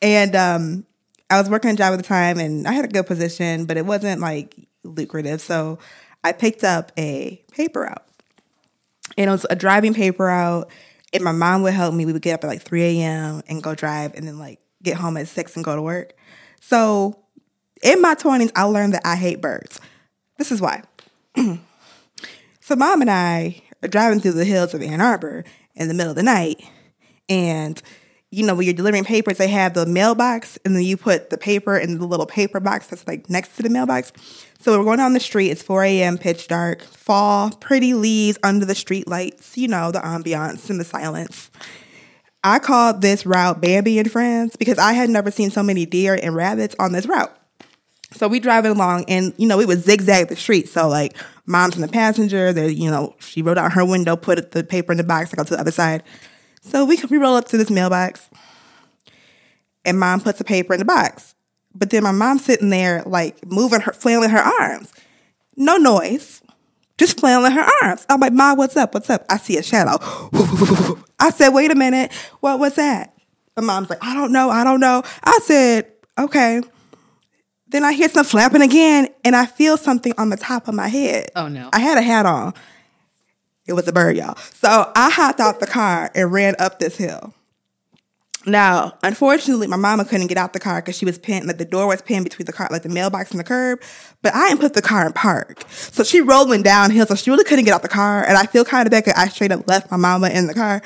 And 0.00 0.34
um, 0.34 0.86
I 1.28 1.38
was 1.38 1.50
working 1.50 1.72
a 1.72 1.76
job 1.76 1.92
at 1.92 1.96
the 1.96 2.02
time 2.02 2.38
and 2.38 2.66
I 2.66 2.72
had 2.72 2.86
a 2.86 2.88
good 2.88 3.06
position, 3.06 3.66
but 3.66 3.76
it 3.76 3.84
wasn't 3.84 4.22
like 4.22 4.56
lucrative. 4.82 5.42
So 5.42 5.78
I 6.24 6.32
picked 6.32 6.64
up 6.64 6.90
a 6.96 7.44
paper 7.52 7.82
route 7.82 8.05
and 9.16 9.28
it 9.28 9.32
was 9.32 9.46
a 9.48 9.56
driving 9.56 9.94
paper 9.94 10.28
out. 10.28 10.70
And 11.12 11.22
my 11.22 11.32
mom 11.32 11.62
would 11.62 11.72
help 11.72 11.94
me. 11.94 12.04
We 12.04 12.12
would 12.12 12.22
get 12.22 12.34
up 12.34 12.44
at 12.44 12.48
like 12.48 12.62
3 12.62 12.82
a.m. 12.82 13.42
and 13.48 13.62
go 13.62 13.74
drive 13.74 14.14
and 14.14 14.26
then 14.26 14.38
like 14.38 14.60
get 14.82 14.96
home 14.96 15.16
at 15.16 15.28
6 15.28 15.56
and 15.56 15.64
go 15.64 15.76
to 15.76 15.82
work. 15.82 16.14
So 16.60 17.18
in 17.82 18.02
my 18.02 18.14
20s, 18.14 18.50
I 18.54 18.64
learned 18.64 18.94
that 18.94 19.02
I 19.04 19.16
hate 19.16 19.40
birds. 19.40 19.80
This 20.36 20.50
is 20.50 20.60
why. 20.60 20.82
so 22.60 22.76
mom 22.76 23.00
and 23.00 23.10
I 23.10 23.62
are 23.82 23.88
driving 23.88 24.20
through 24.20 24.32
the 24.32 24.44
hills 24.44 24.74
of 24.74 24.82
Ann 24.82 25.00
Arbor 25.00 25.44
in 25.74 25.88
the 25.88 25.94
middle 25.94 26.10
of 26.10 26.16
the 26.16 26.22
night. 26.22 26.62
And 27.28 27.80
you 28.36 28.44
know, 28.44 28.54
when 28.54 28.66
you're 28.66 28.74
delivering 28.74 29.04
papers, 29.04 29.38
they 29.38 29.48
have 29.48 29.72
the 29.72 29.86
mailbox, 29.86 30.58
and 30.62 30.76
then 30.76 30.82
you 30.82 30.98
put 30.98 31.30
the 31.30 31.38
paper 31.38 31.78
in 31.78 31.98
the 31.98 32.06
little 32.06 32.26
paper 32.26 32.60
box 32.60 32.88
that's 32.88 33.06
like 33.06 33.30
next 33.30 33.56
to 33.56 33.62
the 33.62 33.70
mailbox. 33.70 34.12
So 34.58 34.78
we're 34.78 34.84
going 34.84 34.98
down 34.98 35.14
the 35.14 35.20
street. 35.20 35.50
It's 35.50 35.62
4 35.62 35.84
a.m., 35.84 36.18
pitch 36.18 36.46
dark, 36.46 36.82
fall, 36.82 37.50
pretty 37.50 37.94
leaves 37.94 38.36
under 38.42 38.66
the 38.66 38.74
street 38.74 39.08
lights, 39.08 39.56
you 39.56 39.68
know, 39.68 39.90
the 39.90 40.00
ambiance 40.00 40.68
and 40.68 40.78
the 40.78 40.84
silence. 40.84 41.50
I 42.44 42.58
called 42.58 43.00
this 43.00 43.24
route 43.24 43.62
Bambi 43.62 43.98
and 43.98 44.12
Friends 44.12 44.54
because 44.54 44.76
I 44.76 44.92
had 44.92 45.08
never 45.08 45.30
seen 45.30 45.50
so 45.50 45.62
many 45.62 45.86
deer 45.86 46.18
and 46.22 46.34
rabbits 46.34 46.76
on 46.78 46.92
this 46.92 47.06
route. 47.06 47.34
So 48.12 48.28
we 48.28 48.38
driving 48.38 48.72
along, 48.72 49.06
and 49.08 49.32
you 49.38 49.48
know, 49.48 49.56
we 49.56 49.64
would 49.64 49.80
zigzag 49.80 50.28
the 50.28 50.36
street. 50.36 50.68
So 50.68 50.88
like, 50.88 51.16
mom's 51.46 51.76
in 51.76 51.80
the 51.80 51.88
passenger. 51.88 52.52
There, 52.52 52.68
you 52.68 52.90
know, 52.90 53.16
she 53.18 53.40
rolled 53.40 53.56
out 53.56 53.72
her 53.72 53.84
window, 53.86 54.14
put 54.14 54.50
the 54.50 54.62
paper 54.62 54.92
in 54.92 54.98
the 54.98 55.04
box, 55.04 55.32
I 55.32 55.36
go 55.36 55.44
to 55.44 55.54
the 55.54 55.60
other 55.60 55.72
side. 55.72 56.02
So 56.62 56.84
we 56.84 56.98
we 57.10 57.16
roll 57.16 57.36
up 57.36 57.46
to 57.48 57.56
this 57.56 57.70
mailbox, 57.70 58.28
and 59.84 59.98
mom 59.98 60.20
puts 60.20 60.40
a 60.40 60.44
paper 60.44 60.74
in 60.74 60.78
the 60.78 60.84
box. 60.84 61.34
But 61.74 61.90
then 61.90 62.02
my 62.02 62.12
mom's 62.12 62.44
sitting 62.44 62.70
there 62.70 63.02
like 63.04 63.44
moving 63.46 63.80
her, 63.80 63.92
flailing 63.92 64.30
her 64.30 64.38
arms, 64.38 64.92
no 65.56 65.76
noise, 65.76 66.42
just 66.98 67.20
flailing 67.20 67.52
her 67.52 67.68
arms. 67.82 68.06
I'm 68.08 68.20
like, 68.20 68.32
Mom, 68.32 68.56
what's 68.56 68.76
up? 68.76 68.94
What's 68.94 69.10
up? 69.10 69.24
I 69.28 69.36
see 69.36 69.58
a 69.58 69.62
shadow. 69.62 69.98
I 71.18 71.30
said, 71.30 71.50
wait 71.50 71.70
a 71.70 71.74
minute, 71.74 72.12
what 72.40 72.58
was 72.58 72.74
that? 72.74 73.14
My 73.56 73.62
mom's 73.62 73.90
like, 73.90 74.02
I 74.02 74.14
don't 74.14 74.32
know, 74.32 74.50
I 74.50 74.64
don't 74.64 74.80
know. 74.80 75.02
I 75.24 75.38
said, 75.42 75.90
okay. 76.18 76.62
Then 77.68 77.84
I 77.84 77.92
hear 77.92 78.08
some 78.08 78.24
flapping 78.24 78.62
again, 78.62 79.08
and 79.24 79.34
I 79.34 79.46
feel 79.46 79.76
something 79.76 80.12
on 80.18 80.30
the 80.30 80.36
top 80.36 80.68
of 80.68 80.74
my 80.74 80.88
head. 80.88 81.30
Oh, 81.34 81.48
no. 81.48 81.68
I 81.72 81.80
had 81.80 81.98
a 81.98 82.02
hat 82.02 82.26
on. 82.26 82.54
It 83.66 83.72
was 83.72 83.88
a 83.88 83.92
bird, 83.92 84.16
y'all. 84.16 84.36
So 84.54 84.92
I 84.94 85.10
hopped 85.10 85.40
out 85.40 85.60
the 85.60 85.66
car 85.66 86.10
and 86.14 86.30
ran 86.32 86.54
up 86.58 86.78
this 86.78 86.96
hill. 86.96 87.34
Now, 88.48 88.96
unfortunately, 89.02 89.66
my 89.66 89.76
mama 89.76 90.04
couldn't 90.04 90.28
get 90.28 90.38
out 90.38 90.52
the 90.52 90.60
car 90.60 90.80
because 90.80 90.96
she 90.96 91.04
was 91.04 91.18
pinned, 91.18 91.46
like 91.48 91.58
the 91.58 91.64
door 91.64 91.88
was 91.88 92.00
pinned 92.00 92.22
between 92.22 92.46
the 92.46 92.52
car, 92.52 92.68
like 92.70 92.84
the 92.84 92.88
mailbox 92.88 93.32
and 93.32 93.40
the 93.40 93.44
curb. 93.44 93.80
But 94.22 94.36
I 94.36 94.48
didn't 94.48 94.60
put 94.60 94.74
the 94.74 94.82
car 94.82 95.04
in 95.04 95.12
park. 95.12 95.64
So 95.68 96.04
she 96.04 96.20
rolling 96.20 96.62
downhill, 96.62 97.06
so 97.06 97.16
she 97.16 97.30
really 97.30 97.42
couldn't 97.42 97.64
get 97.64 97.74
out 97.74 97.82
the 97.82 97.88
car. 97.88 98.22
And 98.24 98.38
I 98.38 98.46
feel 98.46 98.64
kind 98.64 98.86
of 98.86 98.92
bad 98.92 99.04
because 99.04 99.20
I 99.20 99.26
straight 99.28 99.50
up 99.50 99.66
left 99.66 99.90
my 99.90 99.96
mama 99.96 100.28
in 100.28 100.46
the 100.46 100.54
car. 100.54 100.80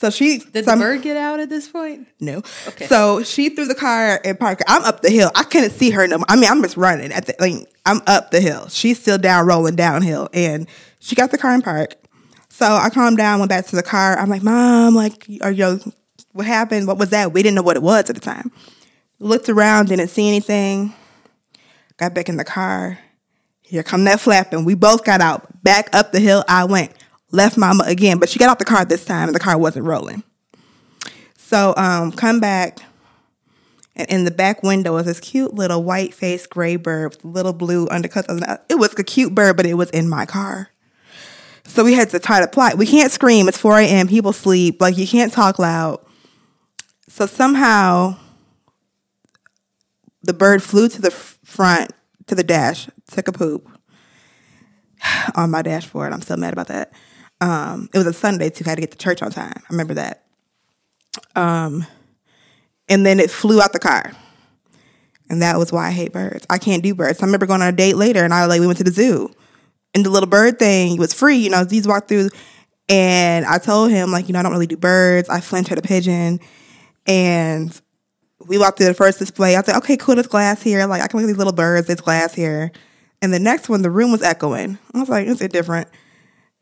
So 0.00 0.10
she 0.10 0.38
Did 0.38 0.64
some- 0.64 0.80
the 0.80 0.84
bird 0.84 1.02
get 1.02 1.16
out 1.16 1.38
at 1.38 1.48
this 1.48 1.68
point? 1.68 2.08
no. 2.18 2.42
Okay. 2.66 2.86
So 2.86 3.22
she 3.22 3.48
threw 3.50 3.66
the 3.66 3.74
car 3.76 4.16
in 4.24 4.36
park. 4.36 4.60
I'm 4.66 4.84
up 4.84 5.02
the 5.02 5.10
hill. 5.10 5.30
I 5.36 5.44
couldn't 5.44 5.70
see 5.70 5.90
her 5.90 6.04
no 6.08 6.18
more. 6.18 6.26
I 6.28 6.34
mean, 6.34 6.50
I'm 6.50 6.62
just 6.62 6.76
running 6.76 7.12
at 7.12 7.26
the 7.26 7.34
like 7.38 7.54
I'm 7.86 8.00
up 8.08 8.32
the 8.32 8.40
hill. 8.40 8.68
She's 8.68 9.00
still 9.00 9.18
down 9.18 9.46
rolling 9.46 9.76
downhill. 9.76 10.28
And 10.32 10.66
she 10.98 11.14
got 11.14 11.30
the 11.30 11.38
car 11.38 11.54
in 11.54 11.62
park. 11.62 11.94
So 12.58 12.66
I 12.66 12.90
calmed 12.90 13.18
down, 13.18 13.38
went 13.38 13.50
back 13.50 13.66
to 13.66 13.76
the 13.76 13.84
car. 13.84 14.18
I'm 14.18 14.28
like, 14.28 14.42
Mom, 14.42 14.92
like, 14.92 15.28
are 15.42 15.52
you 15.52 15.78
what 16.32 16.44
happened? 16.44 16.88
What 16.88 16.98
was 16.98 17.10
that? 17.10 17.32
We 17.32 17.40
didn't 17.40 17.54
know 17.54 17.62
what 17.62 17.76
it 17.76 17.84
was 17.84 18.10
at 18.10 18.16
the 18.16 18.20
time. 18.20 18.50
Looked 19.20 19.48
around, 19.48 19.86
didn't 19.86 20.08
see 20.08 20.26
anything. 20.26 20.92
Got 21.98 22.14
back 22.14 22.28
in 22.28 22.36
the 22.36 22.44
car. 22.44 22.98
Here 23.62 23.84
come 23.84 24.02
that 24.06 24.18
flapping. 24.18 24.64
We 24.64 24.74
both 24.74 25.04
got 25.04 25.20
out. 25.20 25.62
Back 25.62 25.94
up 25.94 26.10
the 26.10 26.18
hill 26.18 26.42
I 26.48 26.64
went. 26.64 26.90
Left 27.30 27.56
mama 27.56 27.84
again, 27.86 28.18
but 28.18 28.28
she 28.28 28.40
got 28.40 28.48
out 28.48 28.58
the 28.58 28.64
car 28.64 28.84
this 28.84 29.04
time 29.04 29.28
and 29.28 29.36
the 29.36 29.40
car 29.40 29.56
wasn't 29.56 29.84
rolling. 29.84 30.24
So 31.36 31.74
um 31.76 32.10
come 32.10 32.40
back 32.40 32.80
and 33.94 34.10
in 34.10 34.24
the 34.24 34.32
back 34.32 34.64
window 34.64 34.94
was 34.94 35.06
this 35.06 35.20
cute 35.20 35.54
little 35.54 35.84
white 35.84 36.12
faced 36.12 36.50
gray 36.50 36.74
bird 36.74 37.10
with 37.10 37.24
little 37.24 37.52
blue 37.52 37.86
undercuts. 37.86 38.58
It 38.68 38.80
was 38.80 38.98
a 38.98 39.04
cute 39.04 39.32
bird, 39.32 39.56
but 39.56 39.64
it 39.64 39.74
was 39.74 39.90
in 39.90 40.08
my 40.08 40.26
car. 40.26 40.70
So 41.68 41.84
we 41.84 41.92
had 41.92 42.10
to 42.10 42.18
try 42.18 42.40
to 42.40 42.48
plot. 42.48 42.78
We 42.78 42.86
can't 42.86 43.12
scream. 43.12 43.46
It's 43.46 43.58
4 43.58 43.78
a.m. 43.80 44.08
People 44.08 44.32
sleep. 44.32 44.80
Like 44.80 44.96
you 44.96 45.06
can't 45.06 45.32
talk 45.32 45.58
loud. 45.58 46.00
So 47.08 47.26
somehow 47.26 48.16
the 50.22 50.32
bird 50.32 50.62
flew 50.62 50.88
to 50.88 51.00
the 51.00 51.10
front, 51.10 51.92
to 52.26 52.34
the 52.34 52.42
dash, 52.42 52.88
took 53.10 53.28
a 53.28 53.32
poop 53.32 53.68
on 55.36 55.50
my 55.50 55.62
dashboard. 55.62 56.12
I'm 56.12 56.22
still 56.22 56.38
mad 56.38 56.54
about 56.54 56.68
that. 56.68 56.92
Um, 57.40 57.88
it 57.94 57.98
was 57.98 58.06
a 58.06 58.12
Sunday 58.12 58.50
too. 58.50 58.64
I 58.66 58.70
had 58.70 58.76
to 58.76 58.80
get 58.80 58.90
to 58.92 58.98
church 58.98 59.22
on 59.22 59.30
time. 59.30 59.52
I 59.56 59.66
remember 59.70 59.94
that. 59.94 60.24
Um, 61.36 61.86
and 62.88 63.04
then 63.04 63.20
it 63.20 63.30
flew 63.30 63.60
out 63.60 63.72
the 63.72 63.78
car. 63.78 64.12
And 65.30 65.42
that 65.42 65.58
was 65.58 65.70
why 65.70 65.88
I 65.88 65.90
hate 65.90 66.12
birds. 66.12 66.46
I 66.48 66.56
can't 66.56 66.82
do 66.82 66.94
birds. 66.94 67.22
I 67.22 67.26
remember 67.26 67.46
going 67.46 67.60
on 67.60 67.68
a 67.68 67.72
date 67.72 67.96
later 67.96 68.24
and 68.24 68.32
I 68.32 68.46
like 68.46 68.60
we 68.60 68.66
went 68.66 68.78
to 68.78 68.84
the 68.84 68.90
zoo. 68.90 69.30
And 69.98 70.06
the 70.06 70.10
little 70.10 70.28
bird 70.28 70.60
thing 70.60 70.96
was 70.96 71.12
free, 71.12 71.38
you 71.38 71.50
know, 71.50 71.64
these 71.64 71.88
walked 71.88 72.06
through 72.06 72.30
and 72.88 73.44
I 73.44 73.58
told 73.58 73.90
him, 73.90 74.12
like, 74.12 74.28
you 74.28 74.32
know, 74.32 74.38
I 74.38 74.44
don't 74.44 74.52
really 74.52 74.68
do 74.68 74.76
birds. 74.76 75.28
I 75.28 75.40
flinch 75.40 75.72
at 75.72 75.78
a 75.78 75.82
pigeon. 75.82 76.38
And 77.04 77.78
we 78.46 78.58
walked 78.58 78.78
through 78.78 78.86
the 78.86 78.94
first 78.94 79.18
display. 79.18 79.56
I 79.56 79.58
was 79.58 79.66
like, 79.66 79.78
okay, 79.78 79.96
cool, 79.96 80.14
there's 80.14 80.28
glass 80.28 80.62
here. 80.62 80.86
Like, 80.86 81.02
I 81.02 81.08
can 81.08 81.18
look 81.18 81.24
at 81.24 81.26
these 81.32 81.36
little 81.36 81.52
birds, 81.52 81.88
there's 81.88 82.00
glass 82.00 82.32
here. 82.32 82.70
And 83.20 83.34
the 83.34 83.40
next 83.40 83.68
one, 83.68 83.82
the 83.82 83.90
room 83.90 84.12
was 84.12 84.22
echoing. 84.22 84.78
I 84.94 85.00
was 85.00 85.08
like, 85.08 85.26
is 85.26 85.42
it 85.42 85.50
different? 85.50 85.88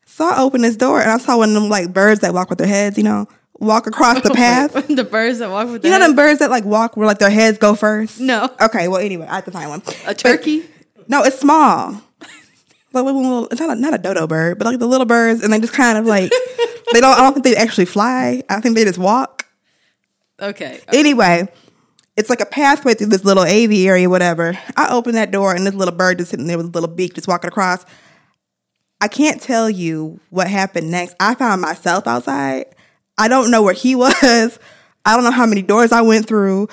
So 0.07 0.26
I 0.26 0.40
opened 0.40 0.64
this 0.64 0.76
door 0.76 1.02
and 1.02 1.11
I 1.11 1.19
saw 1.19 1.37
one 1.37 1.50
of 1.50 1.55
them 1.55 1.69
like 1.69 1.93
birds 1.93 2.21
that 2.21 2.33
walk 2.33 2.49
with 2.49 2.57
their 2.59 2.66
heads, 2.66 2.97
you 2.97 3.05
know, 3.05 3.26
walk 3.59 3.87
across 3.87 4.23
the 4.23 4.31
path. 4.35 4.73
the 4.88 5.05
birds 5.05 5.40
that 5.40 5.50
walk 5.50 5.69
with 5.69 5.85
You 5.85 5.90
know 5.90 5.99
them 5.99 6.16
birds 6.16 6.38
that 6.38 6.49
like 6.49 6.64
walk 6.64 6.97
where 6.97 7.07
like 7.07 7.19
their 7.19 7.28
heads 7.28 7.59
go 7.59 7.75
first? 7.75 8.19
No. 8.19 8.49
Okay, 8.59 8.88
well 8.88 9.00
anyway, 9.00 9.26
I 9.26 9.35
have 9.35 9.45
to 9.45 9.50
find 9.50 9.69
one. 9.69 9.83
A 10.07 10.14
turkey? 10.14 10.64
No, 11.09 11.23
it's 11.25 11.38
small. 11.38 12.00
Like 13.05 13.15
little, 13.15 13.47
it's 13.49 13.61
not 13.61 13.76
a, 13.76 13.81
not 13.81 13.95
a 13.95 13.99
dodo 13.99 14.26
bird, 14.26 14.59
but 14.59 14.67
like 14.67 14.79
the 14.79 14.87
little 14.87 15.07
birds, 15.07 15.43
and 15.43 15.53
they 15.53 15.61
just 15.61 15.73
kind 15.73 15.99
of 15.99 16.07
like 16.07 16.31
they 16.93 17.00
don't. 17.00 17.17
I 17.17 17.23
don't 17.23 17.35
think 17.35 17.45
they 17.45 17.57
actually 17.57 17.87
fly. 17.87 18.43
I 18.49 18.61
think 18.61 18.75
they 18.75 18.85
just 18.85 18.99
walk. 18.99 19.47
Okay. 20.41 20.81
Anyway, 20.88 21.49
it's 22.17 22.31
like 22.31 22.41
a 22.41 22.47
pathway 22.47 22.95
through 22.95 23.09
this 23.09 23.25
little 23.25 23.45
aviary, 23.45 24.07
whatever. 24.07 24.59
I 24.76 24.93
open 24.93 25.15
that 25.15 25.31
door, 25.31 25.55
and 25.55 25.67
this 25.67 25.75
little 25.75 25.95
bird 25.95 26.19
just 26.19 26.31
sitting 26.31 26.47
there 26.47 26.57
with 26.57 26.67
a 26.67 26.71
little 26.71 26.95
beak, 26.95 27.15
just 27.15 27.29
walking 27.29 27.49
across. 27.49 27.85
I 29.00 29.09
can't 29.09 29.41
tell 29.41 29.69
you 29.69 30.21
what 30.31 30.49
happened 30.49 30.91
next. 30.91 31.15
I 31.21 31.35
found 31.35 31.61
myself 31.61 32.07
outside. 32.07 32.67
I 33.19 33.29
don't 33.29 33.50
know 33.50 33.62
where 33.62 33.75
he 33.75 33.95
was. 33.95 34.59
I 35.05 35.15
don't 35.15 35.25
know 35.25 35.31
how 35.31 35.47
many 35.47 35.62
doors 35.62 35.93
I 35.93 36.03
went 36.03 36.26
through. 36.26 36.69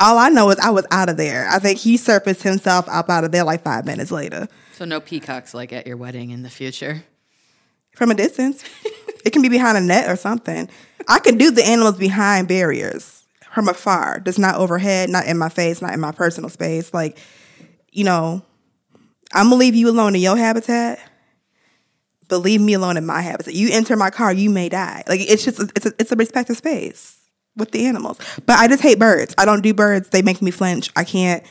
All 0.00 0.18
I 0.18 0.28
know 0.28 0.50
is 0.50 0.58
I 0.58 0.70
was 0.70 0.86
out 0.90 1.08
of 1.08 1.16
there. 1.16 1.48
I 1.48 1.58
think 1.58 1.78
he 1.78 1.96
surfaced 1.96 2.42
himself 2.42 2.86
up 2.88 3.08
out 3.08 3.24
of 3.24 3.32
there 3.32 3.44
like 3.44 3.62
five 3.62 3.86
minutes 3.86 4.10
later. 4.10 4.48
So 4.76 4.84
no 4.84 5.00
peacocks 5.00 5.54
like 5.54 5.72
at 5.72 5.86
your 5.86 5.96
wedding 5.96 6.28
in 6.28 6.42
the 6.42 6.50
future. 6.50 7.02
From 7.94 8.10
a 8.10 8.14
distance. 8.14 8.62
it 9.24 9.32
can 9.32 9.40
be 9.40 9.48
behind 9.48 9.78
a 9.78 9.80
net 9.80 10.10
or 10.10 10.16
something. 10.16 10.68
I 11.08 11.18
can 11.18 11.38
do 11.38 11.50
the 11.50 11.64
animals 11.64 11.96
behind 11.96 12.46
barriers 12.46 13.24
from 13.54 13.70
afar, 13.70 14.20
just 14.20 14.38
not 14.38 14.56
overhead, 14.56 15.08
not 15.08 15.24
in 15.24 15.38
my 15.38 15.48
face, 15.48 15.80
not 15.80 15.94
in 15.94 16.00
my 16.00 16.12
personal 16.12 16.50
space. 16.50 16.92
Like, 16.92 17.18
you 17.90 18.04
know, 18.04 18.42
I'm 19.32 19.46
gonna 19.46 19.56
leave 19.56 19.74
you 19.74 19.88
alone 19.88 20.14
in 20.14 20.20
your 20.20 20.36
habitat, 20.36 20.98
but 22.28 22.40
leave 22.40 22.60
me 22.60 22.74
alone 22.74 22.98
in 22.98 23.06
my 23.06 23.22
habitat. 23.22 23.54
You 23.54 23.70
enter 23.72 23.96
my 23.96 24.10
car, 24.10 24.30
you 24.30 24.50
may 24.50 24.68
die. 24.68 25.04
Like 25.08 25.20
it's 25.22 25.42
just 25.42 25.58
it's 25.74 25.86
a, 25.86 25.92
it's 25.98 26.12
a 26.12 26.16
respective 26.16 26.58
space 26.58 27.16
with 27.56 27.70
the 27.70 27.86
animals. 27.86 28.18
But 28.44 28.58
I 28.58 28.68
just 28.68 28.82
hate 28.82 28.98
birds. 28.98 29.34
I 29.38 29.46
don't 29.46 29.62
do 29.62 29.72
birds. 29.72 30.10
They 30.10 30.20
make 30.20 30.42
me 30.42 30.50
flinch. 30.50 30.90
I 30.94 31.04
can't. 31.04 31.42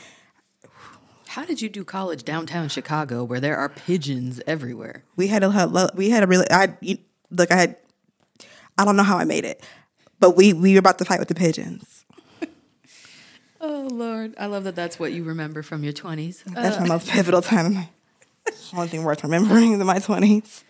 How 1.36 1.44
did 1.44 1.60
you 1.60 1.68
do 1.68 1.84
college 1.84 2.24
downtown 2.24 2.70
Chicago 2.70 3.22
where 3.22 3.40
there 3.40 3.58
are 3.58 3.68
pigeons 3.68 4.40
everywhere? 4.46 5.04
we 5.16 5.26
had 5.26 5.42
a 5.42 5.90
we 5.94 6.08
had 6.08 6.22
a 6.22 6.26
really 6.26 6.46
I 6.50 6.78
look 7.30 7.52
I 7.52 7.56
had 7.56 7.76
I 8.78 8.86
don't 8.86 8.96
know 8.96 9.02
how 9.02 9.18
I 9.18 9.24
made 9.24 9.44
it, 9.44 9.62
but 10.18 10.34
we 10.34 10.54
we 10.54 10.72
were 10.72 10.78
about 10.78 10.96
to 10.96 11.04
fight 11.04 11.18
with 11.18 11.28
the 11.28 11.34
pigeons. 11.34 12.06
Oh 13.60 13.88
Lord, 13.90 14.34
I 14.38 14.46
love 14.46 14.64
that. 14.64 14.76
That's 14.76 14.98
what 14.98 15.12
you 15.12 15.24
remember 15.24 15.62
from 15.62 15.84
your 15.84 15.92
twenties. 15.92 16.42
That's 16.46 16.80
my 16.80 16.86
most 16.86 17.08
pivotal 17.08 17.42
time. 17.42 17.74
my- 17.74 17.88
One 18.72 18.88
thing 18.88 19.02
worth 19.02 19.22
remembering 19.22 19.72
in 19.72 19.84
my 19.84 19.98
twenties. 19.98 20.64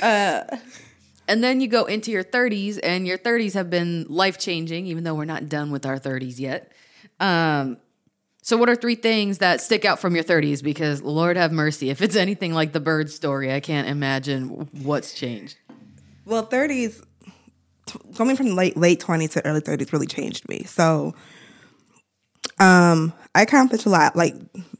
And 0.00 1.42
then 1.42 1.60
you 1.60 1.66
go 1.68 1.84
into 1.86 2.10
your 2.12 2.22
30s, 2.22 2.78
and 2.82 3.04
your 3.06 3.18
30s 3.18 3.54
have 3.54 3.68
been 3.68 4.06
life 4.08 4.38
changing, 4.38 4.86
even 4.86 5.02
though 5.02 5.14
we're 5.14 5.24
not 5.24 5.48
done 5.48 5.72
with 5.72 5.84
our 5.84 5.98
30s 5.98 6.38
yet. 6.38 6.70
Um, 7.18 7.78
so, 8.46 8.56
what 8.56 8.68
are 8.68 8.76
three 8.76 8.94
things 8.94 9.38
that 9.38 9.60
stick 9.60 9.84
out 9.84 9.98
from 9.98 10.14
your 10.14 10.22
30s? 10.22 10.62
Because 10.62 11.02
Lord 11.02 11.36
have 11.36 11.50
mercy, 11.50 11.90
if 11.90 12.00
it's 12.00 12.14
anything 12.14 12.54
like 12.54 12.72
the 12.72 12.78
bird 12.78 13.10
story, 13.10 13.52
I 13.52 13.58
can't 13.58 13.88
imagine 13.88 14.68
what's 14.84 15.14
changed. 15.14 15.56
Well, 16.24 16.42
thirties, 16.42 17.02
coming 18.14 18.36
from 18.36 18.54
late 18.54 18.76
late 18.76 19.00
twenties 19.00 19.30
to 19.30 19.44
early 19.44 19.58
thirties, 19.58 19.92
really 19.92 20.06
changed 20.06 20.48
me. 20.48 20.62
So, 20.62 21.16
um, 22.60 23.12
I 23.34 23.42
accomplished 23.42 23.84
a 23.84 23.90
lot. 23.90 24.14
Like 24.14 24.36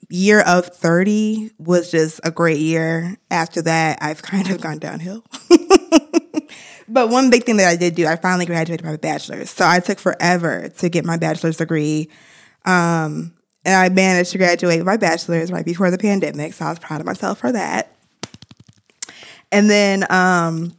year 0.08 0.42
of 0.42 0.66
thirty 0.66 1.50
was 1.58 1.90
just 1.90 2.20
a 2.22 2.30
great 2.30 2.60
year. 2.60 3.16
After 3.32 3.62
that, 3.62 3.98
I've 4.00 4.22
kind 4.22 4.48
of 4.48 4.60
gone 4.60 4.78
downhill. 4.78 5.24
but 6.88 7.08
one 7.08 7.30
big 7.30 7.42
thing 7.42 7.56
that 7.56 7.66
I 7.66 7.74
did 7.74 7.96
do, 7.96 8.06
I 8.06 8.14
finally 8.14 8.46
graduated 8.46 8.86
my 8.86 8.96
bachelor's. 8.96 9.50
So 9.50 9.66
I 9.66 9.80
took 9.80 9.98
forever 9.98 10.68
to 10.68 10.88
get 10.88 11.04
my 11.04 11.16
bachelor's 11.16 11.56
degree. 11.56 12.10
Um, 12.64 13.32
and 13.66 13.74
I 13.74 13.88
managed 13.88 14.30
to 14.30 14.38
graduate 14.38 14.84
my 14.84 14.96
bachelor's 14.96 15.50
right 15.50 15.64
before 15.64 15.90
the 15.90 15.98
pandemic. 15.98 16.54
So 16.54 16.64
I 16.64 16.70
was 16.70 16.78
proud 16.78 17.00
of 17.00 17.06
myself 17.06 17.40
for 17.40 17.50
that. 17.50 17.92
And 19.50 19.68
then 19.68 20.06
um, 20.08 20.72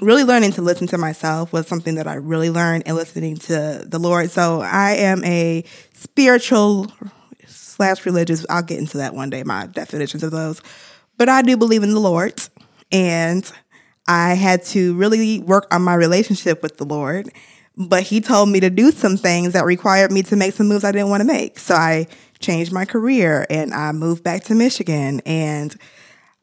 really 0.00 0.22
learning 0.22 0.52
to 0.52 0.62
listen 0.62 0.86
to 0.88 0.98
myself 0.98 1.52
was 1.52 1.66
something 1.66 1.96
that 1.96 2.06
I 2.06 2.14
really 2.14 2.48
learned 2.48 2.84
in 2.86 2.94
listening 2.94 3.36
to 3.38 3.82
the 3.84 3.98
Lord. 3.98 4.30
So 4.30 4.60
I 4.60 4.92
am 4.92 5.24
a 5.24 5.64
spiritual 5.92 6.92
slash 7.48 8.06
religious. 8.06 8.46
I'll 8.48 8.62
get 8.62 8.78
into 8.78 8.98
that 8.98 9.12
one 9.12 9.30
day, 9.30 9.42
my 9.42 9.66
definitions 9.66 10.22
of 10.22 10.30
those. 10.30 10.62
But 11.16 11.28
I 11.28 11.42
do 11.42 11.56
believe 11.56 11.82
in 11.82 11.92
the 11.92 12.00
Lord. 12.00 12.40
And 12.92 13.50
I 14.06 14.34
had 14.34 14.62
to 14.66 14.94
really 14.94 15.40
work 15.40 15.66
on 15.74 15.82
my 15.82 15.94
relationship 15.94 16.62
with 16.62 16.76
the 16.76 16.84
Lord. 16.84 17.30
But 17.76 18.04
he 18.04 18.20
told 18.20 18.50
me 18.50 18.60
to 18.60 18.70
do 18.70 18.92
some 18.92 19.16
things 19.16 19.52
that 19.52 19.64
required 19.64 20.12
me 20.12 20.22
to 20.24 20.36
make 20.36 20.54
some 20.54 20.68
moves 20.68 20.84
I 20.84 20.92
didn't 20.92 21.10
want 21.10 21.22
to 21.22 21.26
make. 21.26 21.58
So 21.58 21.74
I 21.74 22.06
changed 22.38 22.72
my 22.72 22.84
career 22.84 23.46
and 23.50 23.74
I 23.74 23.90
moved 23.92 24.22
back 24.22 24.44
to 24.44 24.54
Michigan 24.54 25.20
and 25.26 25.74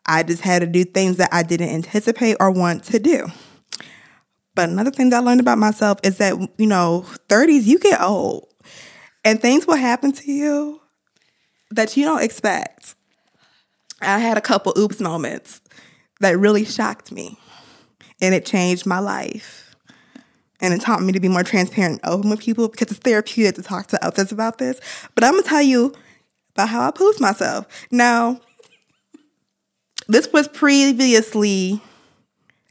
I 0.06 0.24
just 0.24 0.42
had 0.42 0.60
to 0.60 0.68
do 0.68 0.84
things 0.84 1.18
that 1.18 1.30
I 1.32 1.44
didn't 1.44 1.70
anticipate 1.70 2.38
or 2.40 2.52
want 2.52 2.84
to 2.86 3.00
do. 3.00 3.28
But 4.56 4.70
another 4.70 4.92
thing 4.92 5.10
that 5.12 5.18
I 5.18 5.26
learned 5.26 5.40
about 5.40 5.58
myself 5.58 6.00
is 6.04 6.18
that, 6.18 6.36
you 6.58 6.68
know, 6.68 7.06
30s, 7.30 7.66
you 7.66 7.80
get 7.80 8.02
old 8.02 8.48
and 9.24 9.42
things 9.42 9.66
will 9.66 9.76
happen 9.76 10.12
to 10.12 10.32
you 10.32 10.82
that 11.70 11.96
you 11.96 12.04
don't 12.04 12.24
expect. 12.24 12.96
I 14.02 14.20
had 14.20 14.38
a 14.38 14.42
couple 14.42 14.74
oops 14.78 15.00
moments 15.00 15.62
that 16.20 16.38
really 16.38 16.66
shocked 16.66 17.12
me 17.12 17.38
and 18.20 18.36
it 18.36 18.46
changed 18.46 18.86
my 18.86 19.00
life. 19.00 19.71
And 20.62 20.74
it 20.74 20.82
taught 20.82 21.02
me 21.02 21.12
to 21.12 21.20
be 21.20 21.28
more 21.28 21.44
transparent 21.44 22.00
and 22.04 22.14
open 22.14 22.30
with 22.30 22.40
people 22.40 22.70
because 22.70 22.92
it's 22.92 23.00
therapeutic 23.00 23.56
to 23.56 23.64
talk 23.64 23.88
to 23.88 24.06
others 24.06 24.32
about 24.32 24.60
this. 24.60 24.80
But 25.16 25.24
I'm 25.24 25.34
gonna 25.34 25.44
tell 25.44 25.62
you 25.62 25.94
about 26.56 26.70
how 26.70 26.88
I 26.88 26.92
pooped 26.92 27.20
myself. 27.20 27.68
Now, 27.92 28.40
this 30.08 30.32
was 30.32 30.48
previously 30.48 31.82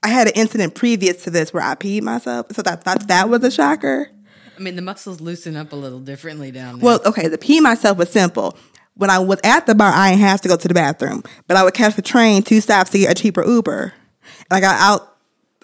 I 0.03 0.09
had 0.09 0.29
an 0.29 0.33
incident 0.35 0.75
previous 0.75 1.25
to 1.25 1.31
this 1.31 1.53
where 1.53 1.63
I 1.63 1.75
peed 1.75 2.03
myself, 2.03 2.47
so 2.53 2.63
I 2.65 2.77
thought 2.77 3.07
that 3.09 3.29
was 3.29 3.45
a 3.45 3.51
shocker. 3.51 4.11
I 4.57 4.61
mean, 4.61 4.77
the 4.77 4.83
muscles 4.83 5.21
loosen 5.21 5.57
up 5.57 5.73
a 5.73 5.77
little 5.77 6.01
differently 6.01 6.51
down 6.51 6.79
there. 6.79 6.85
Well, 6.85 7.01
okay, 7.05 7.29
the 7.29 7.39
pee 7.39 7.61
myself 7.61 7.99
was 7.99 8.11
simple. 8.11 8.57
When 8.95 9.11
I 9.11 9.19
was 9.19 9.41
at 9.45 9.67
the 9.67 9.75
bar, 9.75 9.93
I 9.93 10.11
didn't 10.11 10.23
have 10.23 10.41
to 10.43 10.49
go 10.49 10.57
to 10.57 10.69
the 10.69 10.75
bathroom, 10.75 11.23
but 11.47 11.57
I 11.57 11.65
would 11.65 11.75
catch 11.75 11.97
the 11.97 12.03
train 12.03 12.43
two 12.43 12.61
stops 12.61 12.91
to 12.91 12.99
get 12.99 13.11
a 13.11 13.15
cheaper 13.15 13.45
Uber. 13.45 13.93
And 14.23 14.47
I 14.51 14.61
got 14.61 14.81
out 14.81 15.10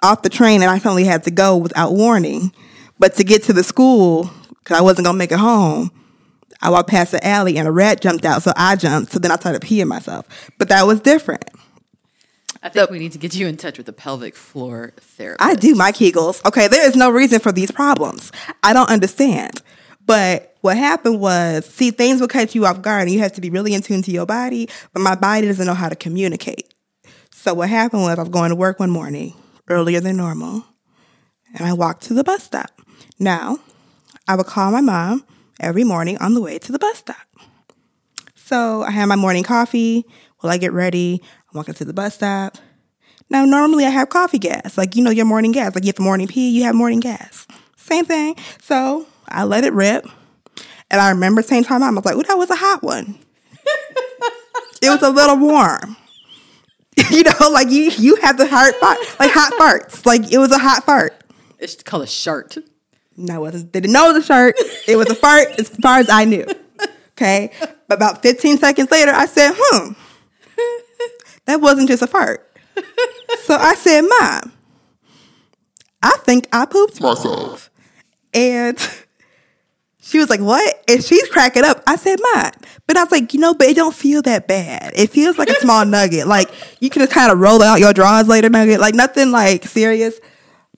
off 0.02 0.22
the 0.22 0.28
train 0.28 0.62
and 0.62 0.70
I 0.70 0.78
suddenly 0.78 1.04
had 1.04 1.24
to 1.24 1.30
go 1.30 1.56
without 1.56 1.92
warning. 1.92 2.52
But 2.98 3.14
to 3.16 3.24
get 3.24 3.42
to 3.44 3.52
the 3.52 3.62
school, 3.62 4.30
because 4.58 4.78
I 4.78 4.82
wasn't 4.82 5.06
gonna 5.06 5.18
make 5.18 5.32
it 5.32 5.38
home, 5.38 5.90
I 6.60 6.70
walked 6.70 6.88
past 6.88 7.12
the 7.12 7.24
alley 7.26 7.58
and 7.58 7.68
a 7.68 7.72
rat 7.72 8.00
jumped 8.00 8.24
out, 8.24 8.42
so 8.42 8.52
I 8.56 8.76
jumped. 8.76 9.12
So 9.12 9.18
then 9.18 9.30
I 9.30 9.36
started 9.36 9.62
peeing 9.62 9.88
myself. 9.88 10.26
But 10.58 10.68
that 10.68 10.86
was 10.86 11.00
different. 11.00 11.44
I 12.62 12.68
think 12.68 12.90
we 12.90 12.98
need 12.98 13.12
to 13.12 13.18
get 13.18 13.34
you 13.34 13.46
in 13.46 13.56
touch 13.56 13.78
with 13.78 13.88
a 13.88 13.92
pelvic 13.92 14.34
floor 14.34 14.92
therapist. 14.96 15.48
I 15.48 15.54
do 15.54 15.74
my 15.74 15.92
Kegels. 15.92 16.44
Okay, 16.44 16.66
there 16.66 16.86
is 16.86 16.96
no 16.96 17.10
reason 17.10 17.38
for 17.38 17.52
these 17.52 17.70
problems. 17.70 18.32
I 18.62 18.72
don't 18.72 18.90
understand. 18.90 19.62
But 20.04 20.56
what 20.62 20.76
happened 20.76 21.20
was, 21.20 21.66
see, 21.66 21.90
things 21.90 22.20
will 22.20 22.28
catch 22.28 22.54
you 22.54 22.66
off 22.66 22.82
guard 22.82 23.02
and 23.02 23.12
you 23.12 23.20
have 23.20 23.32
to 23.34 23.40
be 23.40 23.50
really 23.50 23.74
in 23.74 23.82
tune 23.82 24.02
to 24.02 24.10
your 24.10 24.26
body, 24.26 24.68
but 24.92 25.00
my 25.00 25.14
body 25.14 25.46
doesn't 25.46 25.66
know 25.66 25.74
how 25.74 25.88
to 25.88 25.96
communicate. 25.96 26.72
So 27.30 27.54
what 27.54 27.68
happened 27.68 28.02
was 28.02 28.18
I 28.18 28.22
was 28.22 28.30
going 28.30 28.50
to 28.50 28.56
work 28.56 28.80
one 28.80 28.90
morning 28.90 29.34
earlier 29.68 30.00
than 30.00 30.16
normal 30.16 30.64
and 31.56 31.66
I 31.66 31.72
walked 31.72 32.04
to 32.04 32.14
the 32.14 32.24
bus 32.24 32.42
stop. 32.44 32.70
Now, 33.18 33.58
I 34.28 34.36
would 34.36 34.46
call 34.46 34.70
my 34.70 34.80
mom 34.80 35.24
every 35.60 35.84
morning 35.84 36.18
on 36.18 36.34
the 36.34 36.40
way 36.40 36.58
to 36.58 36.72
the 36.72 36.78
bus 36.78 36.98
stop. 36.98 37.16
So 38.34 38.82
I 38.82 38.90
had 38.90 39.06
my 39.06 39.16
morning 39.16 39.42
coffee. 39.42 40.04
While 40.40 40.52
I 40.52 40.58
get 40.58 40.72
ready, 40.72 41.22
I'm 41.22 41.56
walking 41.56 41.74
to 41.74 41.84
the 41.84 41.94
bus 41.94 42.14
stop. 42.14 42.58
Now, 43.28 43.44
normally 43.44 43.84
I 43.86 43.90
have 43.90 44.10
coffee 44.10 44.38
gas, 44.38 44.78
like 44.78 44.94
you 44.94 45.02
know 45.02 45.10
your 45.10 45.24
morning 45.24 45.50
gas. 45.50 45.74
Like 45.74 45.84
you 45.84 45.88
have 45.88 45.98
morning 45.98 46.28
pee, 46.28 46.50
you 46.50 46.62
have 46.64 46.74
morning 46.74 47.00
gas. 47.00 47.46
Same 47.76 48.04
thing. 48.04 48.36
So 48.60 49.06
I 49.28 49.44
let 49.44 49.64
it 49.64 49.72
rip, 49.72 50.06
and 50.90 51.00
I 51.00 51.10
remember 51.10 51.42
my 51.50 51.78
mom, 51.78 51.82
I 51.82 51.90
was 51.90 52.04
like, 52.04 52.16
"Oh, 52.16 52.22
that 52.22 52.38
was 52.38 52.50
a 52.50 52.56
hot 52.56 52.82
one. 52.84 53.18
it 54.82 54.90
was 54.90 55.02
a 55.02 55.10
little 55.10 55.38
warm." 55.38 55.96
you 57.10 57.22
know, 57.22 57.50
like 57.50 57.70
you 57.70 57.90
you 57.98 58.16
have 58.16 58.38
the 58.38 58.46
heart 58.46 58.74
fart, 58.76 58.98
like 59.18 59.30
hot 59.32 59.52
farts. 59.54 60.06
Like 60.06 60.32
it 60.32 60.38
was 60.38 60.50
a 60.50 60.58
hot 60.58 60.84
fart. 60.84 61.22
It's 61.58 61.82
called 61.82 62.02
a 62.02 62.06
shart. 62.06 62.56
No, 63.16 63.36
it 63.36 63.40
wasn't. 63.40 63.72
They 63.72 63.80
didn't 63.80 63.92
know 63.94 64.10
it 64.10 64.14
was 64.14 64.24
a 64.24 64.26
shirt. 64.26 64.54
It 64.86 64.96
was 64.96 65.08
a 65.10 65.14
fart 65.14 65.48
as 65.58 65.68
far 65.68 65.98
as 65.98 66.08
I 66.08 66.24
knew. 66.24 66.46
Okay. 67.12 67.50
About 67.88 68.20
15 68.22 68.58
seconds 68.58 68.90
later, 68.90 69.10
I 69.12 69.24
said, 69.24 69.52
hmm, 69.56 69.92
that 71.46 71.60
wasn't 71.62 71.88
just 71.88 72.02
a 72.02 72.06
fart. 72.06 72.42
So 73.44 73.54
I 73.54 73.74
said, 73.74 74.02
Mom, 74.02 74.52
I 76.02 76.16
think 76.24 76.46
I 76.52 76.66
pooped 76.66 77.00
myself. 77.00 77.70
And 78.34 78.76
she 80.06 80.18
was 80.18 80.30
like, 80.30 80.40
What? 80.40 80.84
And 80.88 81.02
she's 81.02 81.28
cracking 81.28 81.64
up. 81.64 81.82
I 81.86 81.96
said, 81.96 82.18
Mom. 82.34 82.52
But 82.86 82.96
I 82.96 83.02
was 83.02 83.10
like, 83.10 83.34
You 83.34 83.40
know, 83.40 83.54
but 83.54 83.66
it 83.66 83.76
don't 83.76 83.94
feel 83.94 84.22
that 84.22 84.46
bad. 84.46 84.92
It 84.94 85.10
feels 85.10 85.36
like 85.36 85.50
a 85.50 85.54
small 85.60 85.84
nugget. 85.84 86.26
Like 86.28 86.50
you 86.80 86.90
can 86.90 87.00
just 87.02 87.12
kind 87.12 87.32
of 87.32 87.38
roll 87.38 87.62
out 87.62 87.80
your 87.80 87.92
drawers 87.92 88.28
later 88.28 88.48
nugget. 88.48 88.80
Like 88.80 88.94
nothing 88.94 89.32
like 89.32 89.64
serious. 89.64 90.18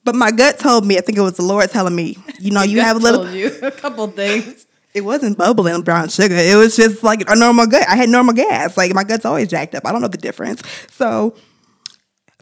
But 0.04 0.14
my 0.14 0.30
gut 0.30 0.58
told 0.58 0.87
me, 0.87 0.97
I 0.97 1.02
think 1.02 1.18
it 1.18 1.23
was 1.23 1.37
the 1.37 1.42
Lord 1.42 1.68
telling 1.70 1.94
me, 1.94 2.16
you 2.40 2.50
know, 2.50 2.62
you 2.62 2.80
have 2.80 2.97
a 2.97 3.00
little 3.00 3.25
Told 3.25 3.35
you 3.35 3.52
a 3.62 3.70
couple 3.70 4.06
things. 4.06 4.66
it 4.94 5.02
wasn't 5.02 5.37
bubbling 5.37 5.82
brown 5.82 6.08
sugar. 6.08 6.35
It 6.35 6.56
was 6.56 6.76
just 6.76 7.02
like 7.02 7.28
a 7.28 7.37
normal 7.37 7.66
gut. 7.66 7.87
I 7.87 7.97
had 7.97 8.08
normal 8.08 8.32
gas. 8.32 8.78
Like 8.78 8.94
my 8.94 9.04
gut's 9.04 9.26
always 9.26 9.49
jacked 9.49 9.75
up. 9.75 9.85
I 9.85 9.92
don't 9.92 10.00
know 10.00 10.08
the 10.08 10.16
difference. 10.16 10.62
So 10.90 11.37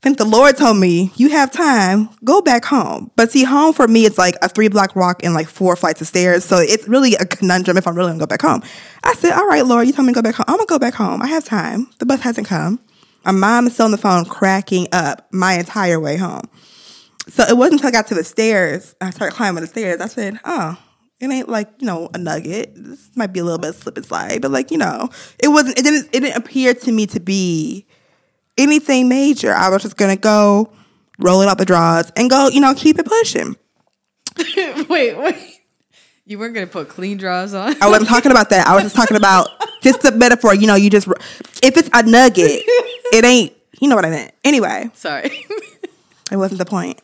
think 0.06 0.18
the 0.18 0.24
Lord 0.24 0.56
told 0.56 0.76
me, 0.76 1.10
you 1.16 1.30
have 1.30 1.50
time, 1.50 2.08
go 2.22 2.40
back 2.40 2.64
home. 2.64 3.10
But 3.16 3.32
see, 3.32 3.42
home 3.42 3.74
for 3.74 3.88
me, 3.88 4.06
it's 4.06 4.16
like 4.16 4.36
a 4.40 4.48
three 4.48 4.68
block 4.68 4.94
walk 4.94 5.24
and 5.24 5.34
like 5.34 5.48
four 5.48 5.74
flights 5.74 6.00
of 6.00 6.06
stairs. 6.06 6.44
So 6.44 6.58
it's 6.58 6.86
really 6.86 7.16
a 7.16 7.24
conundrum 7.24 7.76
if 7.76 7.88
I'm 7.88 7.96
really 7.96 8.10
gonna 8.10 8.20
go 8.20 8.26
back 8.26 8.42
home. 8.42 8.62
I 9.02 9.14
said, 9.14 9.32
all 9.32 9.48
right, 9.48 9.66
Lord, 9.66 9.88
you 9.88 9.92
told 9.92 10.06
me 10.06 10.12
to 10.12 10.14
go 10.14 10.22
back 10.22 10.36
home. 10.36 10.44
I'm 10.46 10.58
gonna 10.58 10.66
go 10.66 10.78
back 10.78 10.94
home. 10.94 11.22
I 11.22 11.26
have 11.26 11.44
time. 11.44 11.88
The 11.98 12.06
bus 12.06 12.20
hasn't 12.20 12.46
come. 12.46 12.78
My 13.24 13.32
mom 13.32 13.66
is 13.66 13.72
still 13.72 13.86
on 13.86 13.90
the 13.90 13.98
phone 13.98 14.24
cracking 14.26 14.86
up 14.92 15.26
my 15.32 15.54
entire 15.54 15.98
way 15.98 16.16
home. 16.16 16.48
So 17.26 17.42
it 17.42 17.56
wasn't 17.56 17.80
until 17.80 17.88
I 17.88 17.90
got 17.90 18.06
to 18.08 18.14
the 18.14 18.22
stairs, 18.22 18.94
I 19.00 19.10
started 19.10 19.34
climbing 19.34 19.62
the 19.62 19.66
stairs. 19.66 20.00
I 20.00 20.06
said, 20.06 20.38
"Oh, 20.44 20.78
it 21.18 21.28
ain't 21.28 21.48
like 21.48 21.68
you 21.80 21.86
know 21.88 22.08
a 22.14 22.18
nugget. 22.18 22.74
This 22.76 23.10
might 23.16 23.32
be 23.32 23.40
a 23.40 23.44
little 23.44 23.58
bit 23.58 23.74
slip 23.74 23.96
and 23.96 24.06
slide, 24.06 24.40
but 24.40 24.52
like 24.52 24.70
you 24.70 24.78
know, 24.78 25.10
it 25.40 25.48
wasn't. 25.48 25.76
It 25.80 25.82
didn't. 25.82 26.06
It 26.12 26.20
didn't 26.20 26.36
appear 26.36 26.74
to 26.74 26.92
me 26.92 27.06
to 27.08 27.18
be 27.18 27.86
anything 28.58 29.08
major. 29.08 29.52
I 29.52 29.68
was 29.68 29.82
just 29.82 29.96
gonna 29.96 30.16
go 30.16 30.72
roll 31.18 31.42
it 31.42 31.48
out 31.48 31.58
the 31.58 31.64
drawers 31.64 32.10
and 32.16 32.28
go, 32.28 32.48
you 32.48 32.60
know, 32.60 32.74
keep 32.74 32.98
it 32.98 33.06
pushing. 33.06 33.56
wait, 34.88 35.16
wait. 35.16 35.60
You 36.24 36.38
weren't 36.38 36.54
gonna 36.54 36.66
put 36.66 36.88
clean 36.88 37.18
drawers 37.18 37.54
on. 37.54 37.80
I 37.80 37.88
wasn't 37.88 38.08
talking 38.08 38.32
about 38.32 38.50
that. 38.50 38.66
I 38.66 38.74
was 38.74 38.82
just 38.82 38.96
talking 38.96 39.16
about 39.16 39.48
just 39.82 40.02
the 40.02 40.12
metaphor. 40.12 40.54
You 40.54 40.66
know, 40.66 40.74
you 40.74 40.90
just 40.90 41.06
if 41.62 41.76
it's 41.76 41.88
a 41.92 42.02
nugget, 42.02 42.62
it 43.12 43.24
ain't. 43.24 43.52
You 43.80 43.88
know 43.88 43.96
what 43.96 44.04
I 44.04 44.10
meant. 44.10 44.32
Anyway, 44.44 44.90
Sorry. 44.94 45.30
It 46.32 46.38
wasn't 46.38 46.58
the 46.58 46.64
point. 46.64 47.00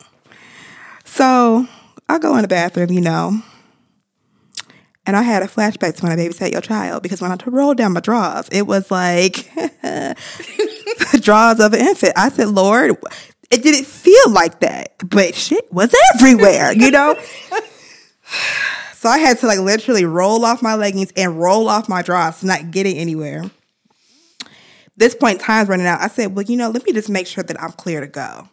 So 1.05 1.69
I 2.09 2.19
go 2.19 2.35
in 2.35 2.43
the 2.43 2.49
bathroom, 2.49 2.91
you 2.91 3.01
know, 3.01 3.41
and 5.07 5.17
I 5.17 5.23
had 5.23 5.45
a 5.45 5.47
flashback 5.47 5.95
to 5.97 6.03
when 6.03 6.11
I 6.13 6.17
babysat 6.17 6.51
your 6.51 6.61
child 6.61 7.05
because 7.05 7.21
when 7.21 7.31
I 7.31 7.37
rolled 7.47 7.77
down 7.77 7.93
my 7.93 8.01
drawers, 8.01 8.49
it 8.51 8.67
was 8.67 8.91
like 8.91 9.49
the 11.13 11.21
drawers 11.21 11.61
of 11.61 11.73
an 11.73 11.81
infant. 11.81 12.13
I 12.17 12.29
said, 12.29 12.49
Lord, 12.49 12.97
it 13.51 13.63
didn't 13.63 13.87
feel 13.87 14.31
like 14.31 14.61
that, 14.61 14.95
but 15.05 15.35
shit 15.35 15.73
was 15.73 15.95
everywhere, 16.15 16.73
you 16.73 16.91
know? 16.91 17.15
so 18.95 19.09
I 19.09 19.19
had 19.19 19.39
to 19.39 19.47
like 19.47 19.59
literally 19.59 20.05
roll 20.05 20.45
off 20.45 20.63
my 20.63 20.75
leggings 20.75 21.13
and 21.17 21.39
roll 21.39 21.69
off 21.69 21.89
my 21.89 22.03
drawers, 22.03 22.43
not 22.43 22.71
getting 22.71 22.97
anywhere. 22.97 23.51
This 24.97 25.15
point, 25.15 25.41
time's 25.41 25.69
running 25.69 25.87
out. 25.87 26.01
I 26.01 26.09
said, 26.09 26.35
well, 26.35 26.45
you 26.45 26.57
know, 26.57 26.71
let 26.71 26.85
me 26.85 26.93
just 26.93 27.09
make 27.09 27.27
sure 27.27 27.43
that 27.45 27.61
I'm 27.61 27.73
clear 27.73 28.01
to 28.01 28.07
go. 28.07 28.49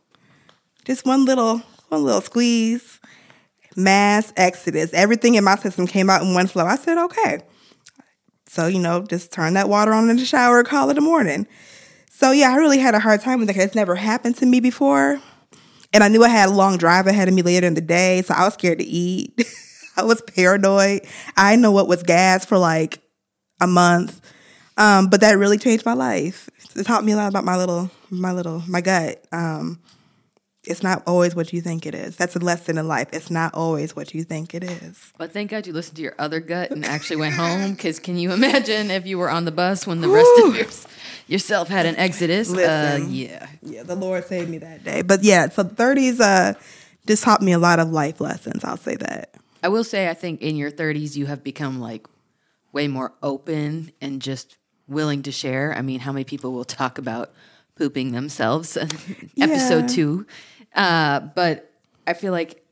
Just 0.85 1.05
one 1.05 1.25
little, 1.25 1.61
one 1.89 2.03
little 2.03 2.21
squeeze, 2.21 2.99
mass 3.75 4.33
exodus. 4.37 4.93
Everything 4.93 5.35
in 5.35 5.43
my 5.43 5.55
system 5.55 5.85
came 5.85 6.09
out 6.09 6.21
in 6.21 6.33
one 6.33 6.47
flow. 6.47 6.65
I 6.65 6.75
said, 6.75 6.97
okay. 6.97 7.41
So, 8.47 8.67
you 8.67 8.79
know, 8.79 9.03
just 9.03 9.31
turn 9.31 9.53
that 9.53 9.69
water 9.69 9.93
on 9.93 10.09
in 10.09 10.17
the 10.17 10.25
shower, 10.25 10.63
call 10.63 10.89
it 10.89 10.97
a 10.97 11.01
morning. 11.01 11.45
So 12.19 12.31
yeah, 12.31 12.51
I 12.51 12.57
really 12.57 12.79
had 12.79 12.95
a 12.95 12.99
hard 12.99 13.21
time 13.21 13.39
with 13.39 13.47
that. 13.47 13.55
It's 13.55 13.75
never 13.75 13.95
happened 13.95 14.35
to 14.39 14.45
me 14.45 14.59
before. 14.59 15.21
And 15.93 16.03
I 16.03 16.09
knew 16.09 16.21
I 16.21 16.27
had 16.27 16.49
a 16.49 16.51
long 16.51 16.75
drive 16.75 17.07
ahead 17.07 17.29
of 17.29 17.33
me 17.33 17.41
later 17.41 17.65
in 17.65 17.75
the 17.75 17.81
day, 17.81 18.21
so 18.23 18.33
I 18.33 18.43
was 18.43 18.55
scared 18.55 18.79
to 18.79 18.83
eat. 18.83 19.41
I 19.95 20.03
was 20.03 20.19
paranoid. 20.19 21.07
I 21.37 21.55
know 21.55 21.71
what 21.71 21.87
was 21.87 22.03
gas 22.03 22.43
for 22.43 22.57
like 22.57 22.99
a 23.61 23.67
month. 23.67 24.19
Um, 24.75 25.07
but 25.07 25.21
that 25.21 25.37
really 25.37 25.57
changed 25.57 25.85
my 25.85 25.93
life. 25.93 26.49
It 26.75 26.85
taught 26.85 27.05
me 27.05 27.13
a 27.13 27.15
lot 27.15 27.29
about 27.29 27.45
my 27.45 27.55
little, 27.55 27.89
my 28.09 28.33
little, 28.33 28.63
my 28.67 28.81
gut. 28.81 29.23
Um, 29.31 29.79
it's 30.69 30.83
not 30.83 31.03
always 31.07 31.35
what 31.35 31.51
you 31.51 31.61
think 31.61 31.85
it 31.85 31.95
is. 31.95 32.15
That's 32.15 32.35
a 32.35 32.39
lesson 32.39 32.77
in 32.77 32.87
life. 32.87 33.09
It's 33.11 33.31
not 33.31 33.53
always 33.53 33.95
what 33.95 34.13
you 34.13 34.23
think 34.23 34.53
it 34.53 34.63
is. 34.63 35.11
But 35.17 35.31
thank 35.31 35.49
God 35.51 35.65
you 35.65 35.73
listened 35.73 35.97
to 35.97 36.03
your 36.03 36.15
other 36.19 36.39
gut 36.39 36.71
and 36.71 36.85
actually 36.85 37.17
went 37.17 37.35
home. 37.43 37.71
Because 37.73 37.99
can 37.99 38.17
you 38.17 38.31
imagine 38.31 38.91
if 38.91 39.05
you 39.05 39.17
were 39.17 39.29
on 39.29 39.45
the 39.45 39.51
bus 39.51 39.87
when 39.87 40.01
the 40.01 40.07
rest 40.07 40.29
of 40.43 40.55
your, 40.55 40.67
yourself 41.27 41.67
had 41.67 41.85
an 41.85 41.95
exodus? 41.95 42.53
Uh, 42.53 43.03
yeah. 43.09 43.47
Yeah, 43.63 43.83
the 43.83 43.95
Lord 43.95 44.25
saved 44.25 44.49
me 44.49 44.59
that 44.59 44.83
day. 44.83 45.01
But 45.01 45.23
yeah, 45.23 45.49
so 45.49 45.63
30s 45.63 46.19
uh, 46.19 46.53
just 47.07 47.23
taught 47.23 47.41
me 47.41 47.51
a 47.51 47.59
lot 47.59 47.79
of 47.79 47.91
life 47.91 48.21
lessons. 48.21 48.63
I'll 48.63 48.77
say 48.77 48.95
that. 48.97 49.33
I 49.63 49.69
will 49.69 49.83
say, 49.83 50.07
I 50.07 50.13
think 50.13 50.41
in 50.41 50.55
your 50.55 50.71
30s, 50.71 51.15
you 51.15 51.25
have 51.25 51.43
become 51.43 51.79
like 51.81 52.07
way 52.71 52.87
more 52.87 53.13
open 53.23 53.91
and 53.99 54.21
just 54.21 54.57
willing 54.87 55.23
to 55.23 55.31
share. 55.31 55.73
I 55.75 55.81
mean, 55.81 55.99
how 56.01 56.11
many 56.11 56.23
people 56.23 56.51
will 56.53 56.63
talk 56.65 56.97
about 56.97 57.31
pooping 57.75 58.11
themselves? 58.11 58.77
Episode 59.39 59.89
two. 59.89 60.25
Uh, 60.73 61.19
but 61.19 61.71
I 62.07 62.13
feel 62.13 62.31
like 62.31 62.63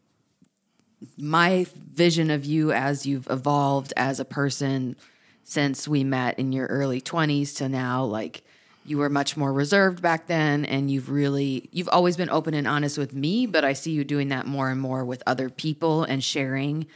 my 1.18 1.66
vision 1.94 2.32
of 2.32 2.46
you 2.46 2.72
as 2.72 3.06
you've 3.06 3.30
evolved 3.30 3.94
as 3.98 4.20
a 4.20 4.26
person 4.26 4.96
since 5.44 5.88
we 5.88 6.04
met 6.04 6.38
in 6.40 6.52
your 6.52 6.68
early 6.68 7.02
20s 7.02 7.56
to 7.58 7.70
now, 7.70 8.04
like, 8.04 8.44
you 8.86 8.98
were 8.98 9.10
much 9.10 9.36
more 9.36 9.52
reserved 9.52 10.02
back 10.02 10.28
then 10.28 10.64
and 10.64 10.90
you've 10.90 11.10
really 11.10 11.68
you've 11.74 11.90
always 11.90 12.16
been 12.16 12.30
open 12.30 12.54
and 12.54 12.66
honest 12.66 12.98
with 12.98 13.14
me 13.14 13.46
but 13.46 13.66
i 13.66 13.74
see 13.74 13.92
you 13.92 14.06
doing 14.06 14.30
that 14.30 14.48
more 14.48 14.70
and 14.70 14.80
more 14.80 15.04
with 15.04 15.22
other 15.28 15.50
people 15.50 16.04
and 16.04 16.24
sharing 16.24 16.88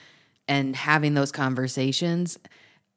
and 0.51 0.75
having 0.75 1.13
those 1.13 1.31
conversations. 1.31 2.37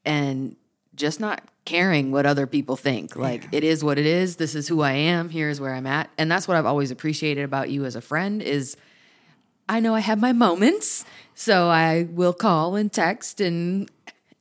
And 0.05 0.57
just 0.95 1.21
not 1.21 1.43
caring 1.65 2.11
what 2.13 2.27
other 2.27 2.47
people 2.47 2.77
think 2.77 3.17
like 3.17 3.49
it 3.51 3.65
is 3.65 3.83
what 3.83 3.99
it 3.99 4.05
is 4.05 4.37
this 4.37 4.55
is 4.55 4.69
who 4.69 4.83
i 4.83 4.93
am 4.93 5.31
here's 5.31 5.61
where 5.61 5.75
i'm 5.75 5.87
at 5.87 6.11
and 6.19 6.31
that's 6.31 6.47
what 6.47 6.57
i've 6.57 6.67
always 6.67 6.91
appreciated 6.91 7.43
about 7.43 7.71
you 7.71 7.87
as 7.87 7.97
a 7.97 8.03
friend 8.03 8.43
is 8.43 8.77
i 9.67 9.81
know 9.81 9.95
i 9.95 10.01
have 10.01 10.21
my 10.21 10.33
moments 10.33 11.07
so 11.35 11.69
i 11.69 12.07
will 12.11 12.35
call 12.35 12.77
and 12.77 12.93
text 12.93 13.41
and 13.41 13.89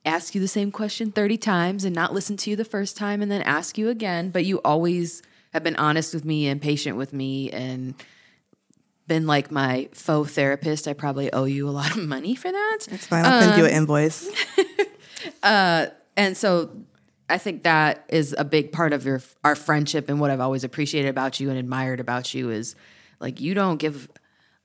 ask 0.05 0.35
you 0.35 0.41
the 0.41 0.47
same 0.47 0.71
question 0.71 1.11
30 1.11 1.37
times 1.37 1.85
and 1.85 1.95
not 1.95 2.13
listen 2.13 2.37
to 2.37 2.49
you 2.49 2.55
the 2.55 2.65
first 2.65 2.97
time 2.97 3.21
and 3.21 3.31
then 3.31 3.41
ask 3.43 3.77
you 3.77 3.89
again. 3.89 4.29
But 4.29 4.45
you 4.45 4.59
always 4.65 5.21
have 5.53 5.63
been 5.63 5.75
honest 5.75 6.13
with 6.13 6.25
me 6.25 6.47
and 6.47 6.61
patient 6.61 6.97
with 6.97 7.13
me 7.13 7.51
and 7.51 7.95
been 9.07 9.27
like 9.27 9.51
my 9.51 9.89
faux 9.93 10.33
therapist. 10.33 10.87
I 10.87 10.93
probably 10.93 11.31
owe 11.31 11.45
you 11.45 11.67
a 11.67 11.71
lot 11.71 11.91
of 11.91 12.07
money 12.07 12.35
for 12.35 12.51
that. 12.51 12.79
It's 12.91 13.05
fine. 13.05 13.25
I'll 13.25 13.41
send 13.41 13.57
you 13.57 13.65
an 13.65 13.71
um, 13.71 13.77
invoice. 13.77 14.29
Uh, 15.41 15.87
And 16.15 16.37
so 16.37 16.69
I 17.29 17.37
think 17.37 17.63
that 17.63 18.05
is 18.09 18.35
a 18.37 18.45
big 18.45 18.71
part 18.71 18.93
of 18.93 19.05
your 19.05 19.21
our 19.43 19.55
friendship 19.55 20.09
and 20.09 20.19
what 20.19 20.29
I've 20.29 20.39
always 20.39 20.63
appreciated 20.63 21.09
about 21.09 21.39
you 21.39 21.49
and 21.49 21.57
admired 21.57 21.99
about 21.99 22.33
you 22.33 22.49
is 22.49 22.75
like 23.19 23.39
you 23.41 23.53
don't 23.53 23.77
give 23.77 24.09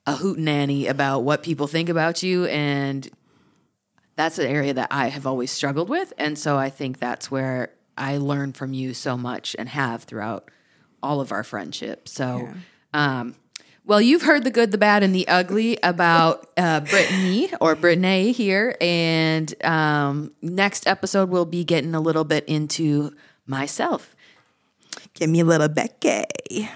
a 0.05 0.15
hoot 0.15 0.39
nanny 0.39 0.87
about 0.87 1.21
what 1.21 1.43
people 1.43 1.67
think 1.67 1.89
about 1.89 2.23
you 2.23 2.45
and 2.45 3.09
that's 4.15 4.37
an 4.37 4.47
area 4.47 4.73
that 4.73 4.89
I 4.91 5.07
have 5.07 5.25
always 5.25 5.49
struggled 5.49 5.87
with. 5.87 6.11
And 6.17 6.37
so 6.37 6.57
I 6.57 6.69
think 6.69 6.99
that's 6.99 7.31
where 7.31 7.71
I 7.97 8.17
learn 8.17 8.51
from 8.51 8.73
you 8.73 8.93
so 8.93 9.17
much 9.17 9.55
and 9.57 9.69
have 9.69 10.03
throughout 10.03 10.51
all 11.01 11.21
of 11.21 11.31
our 11.31 11.43
friendship. 11.43 12.09
So, 12.09 12.49
um, 12.93 13.35
well, 13.89 13.99
you've 13.99 14.21
heard 14.21 14.43
the 14.43 14.51
good, 14.51 14.69
the 14.69 14.77
bad, 14.77 15.01
and 15.01 15.15
the 15.15 15.27
ugly 15.27 15.79
about 15.81 16.47
uh, 16.55 16.79
Brittany 16.81 17.51
or 17.59 17.75
Brittnae 17.75 18.35
here. 18.35 18.77
And 18.79 19.51
um, 19.65 20.31
next 20.43 20.85
episode, 20.85 21.29
we'll 21.29 21.45
be 21.45 21.63
getting 21.63 21.95
a 21.95 21.99
little 21.99 22.23
bit 22.23 22.45
into 22.45 23.15
myself. 23.47 24.15
Give 25.15 25.27
me 25.27 25.39
a 25.39 25.43
little 25.43 25.69
Becky. 25.69 26.69